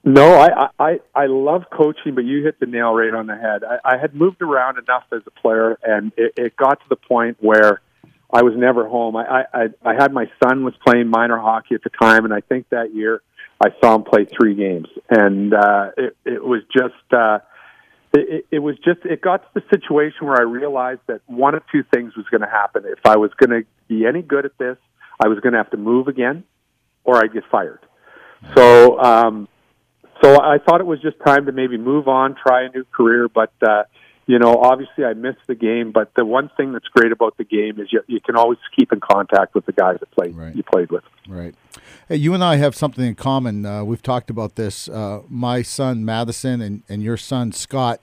No, 0.04 0.34
I, 0.34 0.68
I 0.78 1.00
I 1.14 1.26
love 1.26 1.64
coaching, 1.72 2.14
but 2.14 2.24
you 2.24 2.44
hit 2.44 2.60
the 2.60 2.66
nail 2.66 2.92
right 2.92 3.12
on 3.12 3.26
the 3.26 3.36
head. 3.36 3.64
I, 3.64 3.94
I 3.94 3.98
had 3.98 4.14
moved 4.14 4.40
around 4.40 4.78
enough 4.78 5.02
as 5.12 5.22
a 5.26 5.30
player, 5.32 5.76
and 5.82 6.12
it, 6.16 6.32
it 6.36 6.56
got 6.56 6.80
to 6.80 6.88
the 6.88 6.96
point 6.96 7.38
where 7.40 7.80
I 8.32 8.42
was 8.42 8.54
never 8.56 8.88
home. 8.88 9.16
I, 9.16 9.44
I 9.52 9.68
I 9.84 9.94
had 9.94 10.12
my 10.12 10.30
son 10.42 10.64
was 10.64 10.74
playing 10.86 11.08
minor 11.08 11.38
hockey 11.38 11.74
at 11.74 11.82
the 11.82 11.90
time, 11.90 12.24
and 12.24 12.32
I 12.32 12.40
think 12.40 12.68
that 12.68 12.94
year 12.94 13.20
I 13.60 13.70
saw 13.80 13.96
him 13.96 14.04
play 14.04 14.26
three 14.26 14.54
games, 14.54 14.88
and 15.10 15.54
uh, 15.54 15.90
it 15.96 16.16
it 16.24 16.44
was 16.44 16.62
just. 16.72 17.12
Uh, 17.12 17.40
it, 18.14 18.46
it 18.50 18.58
was 18.58 18.76
just 18.84 19.00
it 19.04 19.20
got 19.20 19.42
to 19.42 19.60
the 19.60 19.62
situation 19.70 20.26
where 20.26 20.38
I 20.38 20.42
realized 20.42 21.00
that 21.06 21.20
one 21.26 21.54
of 21.54 21.62
two 21.70 21.82
things 21.94 22.16
was 22.16 22.26
going 22.30 22.42
to 22.42 22.48
happen. 22.48 22.84
If 22.86 23.04
I 23.04 23.16
was 23.16 23.30
going 23.36 23.50
to 23.50 23.66
be 23.88 24.06
any 24.06 24.22
good 24.22 24.44
at 24.44 24.56
this, 24.58 24.76
I 25.22 25.28
was 25.28 25.38
going 25.40 25.52
to 25.52 25.58
have 25.58 25.70
to 25.70 25.76
move 25.76 26.08
again, 26.08 26.44
or 27.04 27.16
I'd 27.16 27.32
get 27.32 27.44
fired. 27.50 27.80
So, 28.54 28.98
um, 29.00 29.48
so 30.22 30.40
I 30.40 30.58
thought 30.58 30.80
it 30.80 30.86
was 30.86 31.00
just 31.00 31.16
time 31.24 31.46
to 31.46 31.52
maybe 31.52 31.78
move 31.78 32.08
on, 32.08 32.34
try 32.34 32.64
a 32.64 32.68
new 32.70 32.84
career. 32.84 33.28
But 33.28 33.52
uh, 33.62 33.84
you 34.26 34.38
know, 34.38 34.56
obviously, 34.56 35.04
I 35.04 35.14
missed 35.14 35.46
the 35.46 35.54
game. 35.54 35.92
But 35.92 36.12
the 36.14 36.24
one 36.24 36.50
thing 36.56 36.72
that's 36.72 36.88
great 36.88 37.12
about 37.12 37.36
the 37.36 37.44
game 37.44 37.80
is 37.80 37.92
you, 37.92 38.02
you 38.06 38.20
can 38.20 38.36
always 38.36 38.58
keep 38.76 38.92
in 38.92 39.00
contact 39.00 39.54
with 39.54 39.66
the 39.66 39.72
guys 39.72 39.98
that 40.00 40.10
played 40.12 40.34
Right. 40.36 40.54
you 40.54 40.62
played 40.62 40.90
with. 40.90 41.04
Right. 41.28 41.54
Hey, 42.08 42.16
you 42.16 42.34
and 42.34 42.42
I 42.44 42.56
have 42.56 42.74
something 42.74 43.04
in 43.04 43.14
common. 43.14 43.66
Uh, 43.66 43.84
we've 43.84 44.02
talked 44.02 44.30
about 44.30 44.56
this. 44.56 44.88
Uh, 44.88 45.22
my 45.28 45.62
son 45.62 46.04
Madison 46.04 46.60
and, 46.60 46.82
and 46.88 47.02
your 47.02 47.16
son 47.16 47.52
Scott 47.52 48.00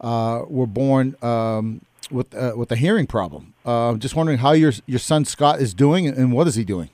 uh, 0.00 0.42
were 0.48 0.66
born 0.66 1.14
um, 1.22 1.82
with 2.10 2.34
uh, 2.34 2.54
with 2.56 2.72
a 2.72 2.76
hearing 2.76 3.06
problem. 3.06 3.54
Uh, 3.64 3.94
just 3.94 4.16
wondering 4.16 4.38
how 4.38 4.52
your 4.52 4.72
your 4.86 4.98
son 4.98 5.24
Scott 5.24 5.60
is 5.60 5.74
doing 5.74 6.06
and 6.08 6.32
what 6.32 6.48
is 6.48 6.54
he 6.56 6.64
doing? 6.64 6.90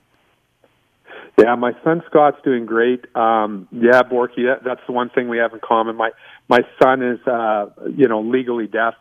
Yeah, 1.38 1.54
my 1.54 1.72
son 1.84 2.02
Scott's 2.06 2.38
doing 2.42 2.64
great. 2.64 3.04
Um, 3.14 3.68
yeah, 3.70 4.02
Borky, 4.02 4.46
that, 4.46 4.60
that's 4.64 4.80
the 4.86 4.92
one 4.92 5.10
thing 5.10 5.28
we 5.28 5.36
have 5.36 5.52
in 5.52 5.60
common. 5.60 5.94
My 5.94 6.10
my 6.48 6.60
son 6.82 7.02
is, 7.02 7.26
uh, 7.26 7.66
you 7.96 8.08
know, 8.08 8.20
legally 8.20 8.66
deaf. 8.66 8.94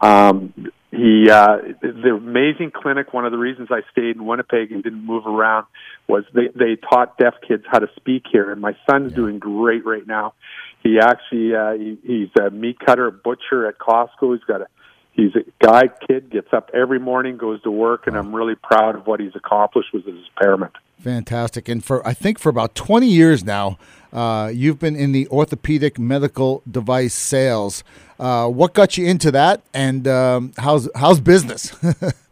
Um, 0.00 0.52
he 0.90 1.30
uh, 1.30 1.56
the 1.80 2.14
amazing 2.14 2.70
clinic. 2.70 3.14
One 3.14 3.24
of 3.24 3.32
the 3.32 3.38
reasons 3.38 3.68
I 3.70 3.80
stayed 3.92 4.16
in 4.16 4.26
Winnipeg 4.26 4.72
and 4.72 4.82
didn't 4.82 5.04
move 5.04 5.26
around 5.26 5.66
was 6.06 6.24
they 6.34 6.48
they 6.54 6.76
taught 6.76 7.16
deaf 7.16 7.34
kids 7.46 7.64
how 7.66 7.78
to 7.78 7.88
speak 7.96 8.24
here, 8.30 8.52
and 8.52 8.60
my 8.60 8.76
son's 8.88 9.14
doing 9.14 9.38
great 9.38 9.86
right 9.86 10.06
now. 10.06 10.34
He 10.82 10.98
actually 10.98 11.54
uh, 11.54 11.72
he, 11.72 11.98
he's 12.04 12.28
a 12.38 12.50
meat 12.50 12.78
cutter, 12.78 13.10
butcher 13.10 13.66
at 13.66 13.78
Costco. 13.78 14.34
He's 14.34 14.44
got 14.44 14.60
a 14.60 14.66
he's 15.12 15.34
a 15.34 15.64
guy 15.64 15.84
kid 16.06 16.30
gets 16.30 16.52
up 16.52 16.70
every 16.74 16.98
morning, 16.98 17.38
goes 17.38 17.62
to 17.62 17.70
work, 17.70 18.06
and 18.06 18.16
I'm 18.16 18.34
really 18.34 18.56
proud 18.56 18.94
of 18.94 19.06
what 19.06 19.18
he's 19.18 19.34
accomplished 19.34 19.94
with 19.94 20.04
his 20.04 20.16
impairment. 20.36 20.72
Fantastic. 20.98 21.68
And 21.68 21.82
for 21.82 22.06
I 22.06 22.12
think 22.12 22.38
for 22.38 22.50
about 22.50 22.74
20 22.74 23.06
years 23.06 23.44
now, 23.44 23.78
uh, 24.12 24.50
you've 24.52 24.78
been 24.78 24.96
in 24.96 25.12
the 25.12 25.26
orthopedic 25.28 25.98
medical 25.98 26.62
device 26.70 27.14
sales. 27.14 27.82
Uh, 28.18 28.48
what 28.48 28.74
got 28.74 28.96
you 28.96 29.06
into 29.06 29.30
that, 29.30 29.62
and 29.72 30.06
um, 30.06 30.52
how's 30.58 30.88
how's 30.94 31.20
business? 31.20 31.74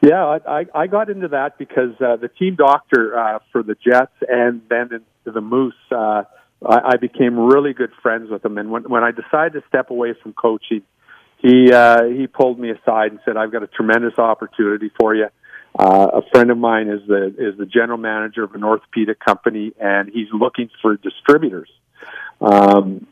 Yeah, 0.00 0.24
I, 0.24 0.60
I, 0.60 0.66
I 0.74 0.86
got 0.86 1.10
into 1.10 1.28
that 1.28 1.58
because 1.58 2.00
uh, 2.00 2.16
the 2.16 2.28
team 2.28 2.54
doctor 2.54 3.18
uh, 3.18 3.40
for 3.50 3.62
the 3.64 3.74
Jets 3.74 4.14
and 4.28 4.62
then 4.70 5.00
the 5.24 5.40
Moose, 5.40 5.74
uh, 5.90 6.22
I, 6.64 6.80
I 6.92 6.96
became 7.00 7.38
really 7.38 7.72
good 7.72 7.90
friends 8.00 8.30
with 8.30 8.44
him. 8.44 8.58
And 8.58 8.70
when, 8.70 8.84
when 8.84 9.02
I 9.02 9.10
decided 9.10 9.54
to 9.54 9.68
step 9.68 9.90
away 9.90 10.14
from 10.22 10.34
coaching, 10.34 10.82
he 11.38 11.72
uh, 11.72 12.04
he 12.04 12.26
pulled 12.26 12.58
me 12.58 12.70
aside 12.70 13.12
and 13.12 13.20
said, 13.24 13.36
"I've 13.36 13.52
got 13.52 13.62
a 13.62 13.68
tremendous 13.68 14.18
opportunity 14.18 14.90
for 14.98 15.14
you." 15.14 15.28
Uh, 15.78 16.08
a 16.14 16.22
friend 16.32 16.50
of 16.50 16.58
mine 16.58 16.88
is 16.88 17.06
the 17.06 17.26
is 17.38 17.56
the 17.56 17.66
general 17.66 17.98
manager 17.98 18.42
of 18.42 18.54
an 18.54 18.64
orthopedic 18.64 19.20
company, 19.20 19.72
and 19.80 20.10
he's 20.12 20.26
looking 20.32 20.68
for 20.82 20.96
distributors. 20.96 21.70
Um, 22.40 23.06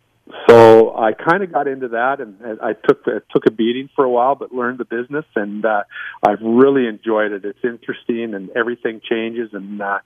so 0.49 0.93
I 0.97 1.12
kind 1.12 1.45
of 1.45 1.53
got 1.53 1.69
into 1.69 1.89
that, 1.89 2.21
and, 2.21 2.41
and 2.41 2.61
I 2.61 2.73
took 2.73 3.05
took 3.05 3.47
a 3.47 3.51
beating 3.51 3.89
for 3.95 4.05
a 4.05 4.11
while, 4.11 4.35
but 4.35 4.53
learned 4.53 4.79
the 4.79 4.85
business, 4.85 5.25
and 5.37 5.65
uh, 5.65 5.85
I've 6.27 6.41
really 6.43 6.89
enjoyed 6.89 7.31
it. 7.31 7.45
It's 7.45 7.61
interesting, 7.62 8.35
and 8.35 8.51
everything 8.57 9.01
changes, 9.09 9.51
and 9.53 9.81
uh, 9.81 9.99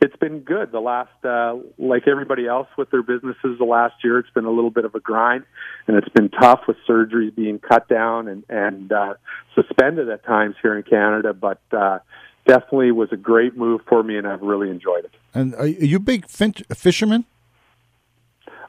it's 0.00 0.16
been 0.16 0.40
good. 0.40 0.72
The 0.72 0.80
last, 0.80 1.24
uh, 1.24 1.58
like 1.78 2.08
everybody 2.08 2.48
else 2.48 2.66
with 2.76 2.90
their 2.90 3.04
businesses, 3.04 3.58
the 3.58 3.64
last 3.64 3.94
year 4.02 4.18
it's 4.18 4.30
been 4.30 4.46
a 4.46 4.50
little 4.50 4.70
bit 4.70 4.84
of 4.84 4.96
a 4.96 5.00
grind, 5.00 5.44
and 5.86 5.96
it's 5.96 6.08
been 6.08 6.28
tough 6.28 6.62
with 6.66 6.76
surgeries 6.88 7.34
being 7.36 7.60
cut 7.60 7.88
down 7.88 8.26
and 8.26 8.42
and 8.48 8.90
uh, 8.90 9.14
suspended 9.54 10.08
at 10.08 10.24
times 10.24 10.56
here 10.62 10.76
in 10.76 10.82
Canada, 10.82 11.32
but. 11.32 11.60
Uh, 11.72 11.98
Definitely 12.46 12.92
was 12.92 13.10
a 13.12 13.16
great 13.18 13.58
move 13.58 13.82
for 13.86 14.02
me, 14.02 14.16
and 14.16 14.26
I've 14.26 14.40
really 14.40 14.70
enjoyed 14.70 15.04
it. 15.04 15.10
and 15.34 15.54
are 15.56 15.66
you 15.66 15.98
a 15.98 16.00
big 16.00 16.26
fin- 16.30 16.54
fisherman? 16.74 17.26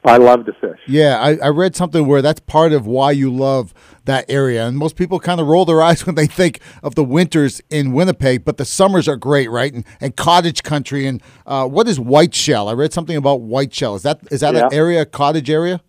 I 0.06 0.18
love 0.18 0.46
to 0.46 0.54
fish. 0.54 0.80
Yeah, 0.88 1.20
I, 1.20 1.36
I 1.38 1.48
read 1.50 1.76
something 1.76 2.08
where 2.08 2.22
that's 2.22 2.40
part 2.40 2.72
of 2.72 2.88
why 2.88 3.12
you 3.12 3.34
love 3.34 3.74
that 4.06 4.26
area. 4.30 4.66
And 4.66 4.78
most 4.78 4.96
people 4.96 5.20
kind 5.20 5.42
of 5.42 5.48
roll 5.48 5.66
their 5.66 5.82
eyes 5.82 6.06
when 6.06 6.16
they 6.16 6.28
think 6.28 6.60
of 6.82 6.96
the 6.96 7.04
winters 7.04 7.62
in 7.70 7.92
Winnipeg, 7.92 8.46
but 8.46 8.58
the 8.58 8.66
summers 8.66 9.08
are 9.08 9.18
great, 9.18 9.50
right? 9.50 9.74
And, 9.74 9.86
and 10.00 10.16
cottage 10.16 10.64
country. 10.64 11.06
And 11.06 11.22
uh, 11.46 11.68
what 11.68 11.88
is 11.88 12.00
Whiteshell? 12.00 12.70
I 12.70 12.74
read 12.74 12.94
something 12.94 13.18
about 13.18 13.42
Whiteshell. 13.42 13.96
Is 13.96 14.04
that 14.04 14.22
is 14.32 14.40
that 14.40 14.56
an 14.56 14.70
area, 14.72 15.02
a 15.02 15.06
cottage 15.06 15.50
area? 15.50 15.82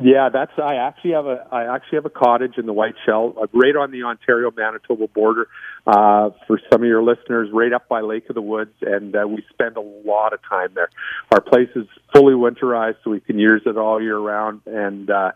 Yeah, 0.00 0.28
that's. 0.28 0.50
I 0.58 0.74
actually 0.74 1.12
have 1.12 1.26
a. 1.26 1.46
I 1.52 1.72
actually 1.72 1.98
have 1.98 2.04
a 2.04 2.10
cottage 2.10 2.58
in 2.58 2.66
the 2.66 2.72
White 2.72 2.96
Shell, 3.06 3.34
uh, 3.40 3.46
right 3.52 3.76
on 3.76 3.92
the 3.92 4.02
Ontario 4.02 4.50
Manitoba 4.50 5.06
border. 5.06 5.46
Uh, 5.86 6.30
for 6.46 6.58
some 6.72 6.80
of 6.82 6.88
your 6.88 7.02
listeners, 7.02 7.50
right 7.52 7.74
up 7.74 7.86
by 7.88 8.00
Lake 8.00 8.26
of 8.30 8.34
the 8.34 8.40
Woods, 8.40 8.72
and 8.80 9.14
uh, 9.14 9.26
we 9.28 9.44
spend 9.50 9.76
a 9.76 9.80
lot 9.82 10.32
of 10.32 10.40
time 10.48 10.70
there. 10.74 10.88
Our 11.30 11.42
place 11.42 11.68
is 11.76 11.86
fully 12.14 12.32
winterized, 12.32 12.96
so 13.04 13.10
we 13.10 13.20
can 13.20 13.38
use 13.38 13.60
it 13.66 13.76
all 13.76 14.00
year 14.00 14.16
round, 14.18 14.62
and 14.64 15.10
uh, 15.10 15.32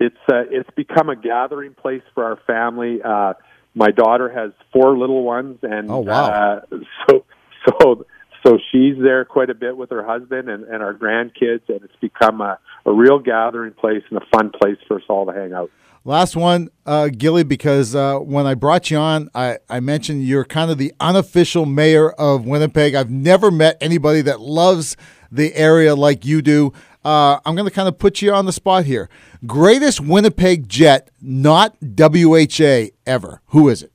it's 0.00 0.16
uh, 0.28 0.42
it's 0.50 0.68
become 0.74 1.10
a 1.10 1.14
gathering 1.16 1.74
place 1.74 2.02
for 2.12 2.24
our 2.24 2.40
family. 2.44 3.00
Uh, 3.04 3.34
my 3.76 3.92
daughter 3.92 4.28
has 4.28 4.50
four 4.72 4.98
little 4.98 5.22
ones, 5.22 5.58
and 5.62 5.88
Oh, 5.88 6.00
wow. 6.00 6.24
uh, 6.26 6.60
so 7.08 7.24
so 7.68 8.04
so 8.44 8.58
she's 8.72 8.96
there 9.00 9.24
quite 9.24 9.48
a 9.50 9.54
bit 9.54 9.76
with 9.76 9.90
her 9.90 10.04
husband 10.04 10.48
and, 10.48 10.64
and 10.64 10.82
our 10.82 10.92
grandkids, 10.92 11.68
and 11.68 11.82
it's 11.84 11.96
become 12.00 12.40
a, 12.40 12.58
a 12.84 12.92
real 12.92 13.20
gathering 13.20 13.72
place 13.74 14.02
and 14.10 14.18
a 14.20 14.26
fun 14.36 14.50
place 14.50 14.76
for 14.88 14.96
us 14.96 15.04
all 15.08 15.24
to 15.26 15.32
hang 15.32 15.52
out. 15.52 15.70
Last 16.06 16.36
one, 16.36 16.68
uh, 16.84 17.08
Gilly, 17.08 17.44
because 17.44 17.94
uh, 17.94 18.18
when 18.18 18.46
I 18.46 18.52
brought 18.52 18.90
you 18.90 18.98
on, 18.98 19.30
I, 19.34 19.56
I 19.70 19.80
mentioned 19.80 20.24
you're 20.24 20.44
kind 20.44 20.70
of 20.70 20.76
the 20.76 20.92
unofficial 21.00 21.64
mayor 21.64 22.10
of 22.10 22.44
Winnipeg. 22.44 22.94
I've 22.94 23.10
never 23.10 23.50
met 23.50 23.78
anybody 23.80 24.20
that 24.20 24.38
loves 24.38 24.98
the 25.32 25.54
area 25.54 25.94
like 25.94 26.26
you 26.26 26.42
do. 26.42 26.74
uh, 27.06 27.38
I'm 27.46 27.54
going 27.54 27.66
to 27.66 27.74
kind 27.74 27.88
of 27.88 27.98
put 27.98 28.20
you 28.20 28.34
on 28.34 28.44
the 28.44 28.52
spot 28.52 28.84
here. 28.84 29.08
Greatest 29.46 29.98
Winnipeg 29.98 30.68
Jet, 30.68 31.10
not 31.22 31.74
WHA 31.80 32.88
ever. 33.06 33.40
Who 33.46 33.70
is 33.70 33.82
it? 33.82 33.92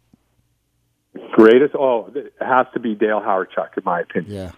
Greatest? 1.34 1.76
Oh, 1.76 2.12
it 2.16 2.34
has 2.42 2.66
to 2.74 2.80
be 2.80 2.96
Dale 2.96 3.22
Hawerchuk, 3.22 3.78
in 3.78 3.84
my 3.86 4.02
opinion. 4.02 4.34
Yeah. 4.34 4.52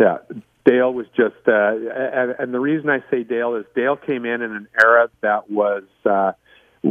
Yeah. 0.00 0.18
Dale 0.64 0.92
was 0.92 1.06
just, 1.16 1.36
uh, 1.46 1.52
and, 1.52 2.34
and 2.38 2.52
the 2.52 2.58
reason 2.58 2.90
I 2.90 2.98
say 3.12 3.22
Dale 3.22 3.54
is 3.54 3.64
Dale 3.76 3.96
came 3.96 4.24
in 4.24 4.42
in 4.42 4.50
an 4.50 4.66
era 4.82 5.08
that 5.20 5.48
was 5.48 5.84
uh, 6.04 6.32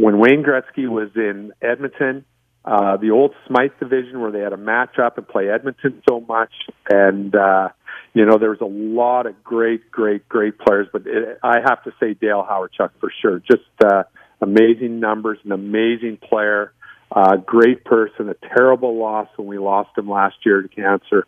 when 0.00 0.18
Wayne 0.18 0.44
Gretzky 0.44 0.88
was 0.88 1.10
in 1.14 1.52
Edmonton, 1.62 2.24
uh, 2.64 2.96
the 2.96 3.10
old 3.10 3.32
Smythe 3.46 3.70
division 3.78 4.20
where 4.20 4.32
they 4.32 4.40
had 4.40 4.52
a 4.52 4.56
matchup 4.56 5.16
and 5.16 5.26
play 5.26 5.48
Edmonton 5.48 6.02
so 6.08 6.20
much, 6.20 6.52
and 6.90 7.34
uh, 7.34 7.68
you 8.12 8.26
know 8.26 8.38
there 8.38 8.50
was 8.50 8.60
a 8.60 8.64
lot 8.64 9.26
of 9.26 9.42
great, 9.42 9.90
great, 9.90 10.28
great 10.28 10.58
players, 10.58 10.88
but 10.92 11.02
it, 11.06 11.38
I 11.42 11.60
have 11.64 11.84
to 11.84 11.92
say 12.00 12.14
Dale 12.14 12.44
Hawerchuk 12.48 12.90
for 13.00 13.12
sure. 13.22 13.38
Just 13.38 13.62
uh, 13.84 14.02
amazing 14.40 15.00
numbers, 15.00 15.38
an 15.44 15.52
amazing 15.52 16.18
player, 16.18 16.72
uh, 17.12 17.36
great 17.36 17.84
person. 17.84 18.28
A 18.28 18.34
terrible 18.54 18.98
loss 18.98 19.28
when 19.36 19.46
we 19.46 19.58
lost 19.58 19.96
him 19.96 20.10
last 20.10 20.34
year 20.44 20.62
to 20.62 20.68
cancer. 20.68 21.26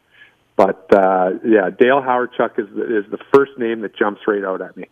But 0.57 0.93
uh, 0.93 1.31
yeah, 1.45 1.71
Dale 1.71 2.03
Hawerchuk 2.03 2.59
is 2.59 2.67
is 2.67 3.11
the 3.13 3.19
first 3.33 3.53
name 3.59 3.83
that 3.83 3.97
jumps 3.97 4.23
right 4.27 4.45
out 4.45 4.61
at 4.61 4.77
me. 4.77 4.89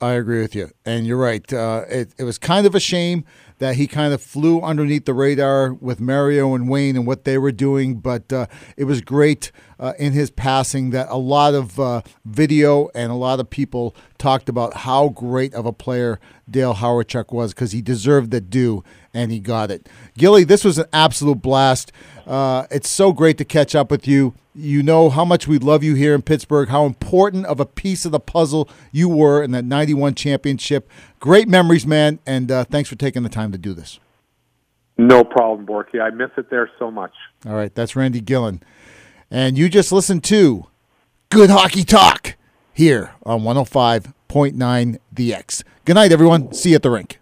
I 0.00 0.12
agree 0.12 0.40
with 0.40 0.54
you, 0.54 0.70
and 0.84 1.06
you're 1.06 1.18
right. 1.18 1.52
Uh, 1.52 1.84
it, 1.88 2.14
it 2.18 2.24
was 2.24 2.38
kind 2.38 2.66
of 2.66 2.74
a 2.74 2.80
shame 2.80 3.24
that 3.58 3.76
he 3.76 3.86
kind 3.86 4.12
of 4.12 4.22
flew 4.22 4.60
underneath 4.60 5.04
the 5.04 5.14
radar 5.14 5.72
with 5.72 6.00
Mario 6.00 6.54
and 6.54 6.68
Wayne 6.68 6.96
and 6.96 7.06
what 7.06 7.24
they 7.24 7.38
were 7.38 7.52
doing, 7.52 7.96
but 7.96 8.32
uh, 8.32 8.46
it 8.76 8.84
was 8.84 9.00
great 9.00 9.50
uh, 9.78 9.92
in 9.98 10.12
his 10.12 10.30
passing 10.30 10.90
that 10.90 11.08
a 11.08 11.16
lot 11.16 11.54
of 11.54 11.78
uh, 11.78 12.02
video 12.24 12.88
and 12.94 13.10
a 13.10 13.14
lot 13.14 13.40
of 13.40 13.50
people 13.50 13.94
talked 14.24 14.48
about 14.48 14.72
how 14.72 15.10
great 15.10 15.52
of 15.52 15.66
a 15.66 15.72
player 15.72 16.18
Dale 16.50 16.72
Hawerchuk 16.72 17.30
was 17.30 17.52
because 17.52 17.72
he 17.72 17.82
deserved 17.82 18.30
the 18.30 18.40
due 18.40 18.82
and 19.12 19.30
he 19.30 19.38
got 19.38 19.70
it. 19.70 19.86
Gilly, 20.16 20.44
this 20.44 20.64
was 20.64 20.78
an 20.78 20.86
absolute 20.94 21.42
blast. 21.42 21.92
Uh, 22.26 22.66
it's 22.70 22.88
so 22.88 23.12
great 23.12 23.36
to 23.36 23.44
catch 23.44 23.74
up 23.74 23.90
with 23.90 24.08
you. 24.08 24.32
You 24.54 24.82
know 24.82 25.10
how 25.10 25.26
much 25.26 25.46
we 25.46 25.58
love 25.58 25.84
you 25.84 25.94
here 25.94 26.14
in 26.14 26.22
Pittsburgh, 26.22 26.70
how 26.70 26.86
important 26.86 27.44
of 27.44 27.60
a 27.60 27.66
piece 27.66 28.06
of 28.06 28.12
the 28.12 28.20
puzzle 28.20 28.66
you 28.92 29.10
were 29.10 29.42
in 29.42 29.50
that 29.50 29.66
91 29.66 30.14
championship. 30.14 30.88
Great 31.20 31.46
memories, 31.46 31.86
man, 31.86 32.18
and 32.24 32.50
uh, 32.50 32.64
thanks 32.64 32.88
for 32.88 32.96
taking 32.96 33.24
the 33.24 33.28
time 33.28 33.52
to 33.52 33.58
do 33.58 33.74
this. 33.74 34.00
No 34.96 35.22
problem, 35.22 35.66
Borky. 35.66 36.00
I 36.00 36.08
miss 36.08 36.30
it 36.38 36.48
there 36.48 36.70
so 36.78 36.90
much. 36.90 37.12
All 37.44 37.52
right, 37.52 37.74
that's 37.74 37.94
Randy 37.94 38.22
Gilhen. 38.22 38.62
And 39.30 39.58
you 39.58 39.68
just 39.68 39.92
listened 39.92 40.24
to 40.24 40.64
Good 41.28 41.50
Hockey 41.50 41.84
Talk 41.84 42.36
here 42.74 43.12
on 43.24 43.40
105.9 43.40 44.98
The 45.12 45.34
X. 45.34 45.64
Good 45.84 45.94
night, 45.94 46.12
everyone. 46.12 46.52
See 46.52 46.70
you 46.70 46.76
at 46.76 46.82
the 46.82 46.90
rink. 46.90 47.18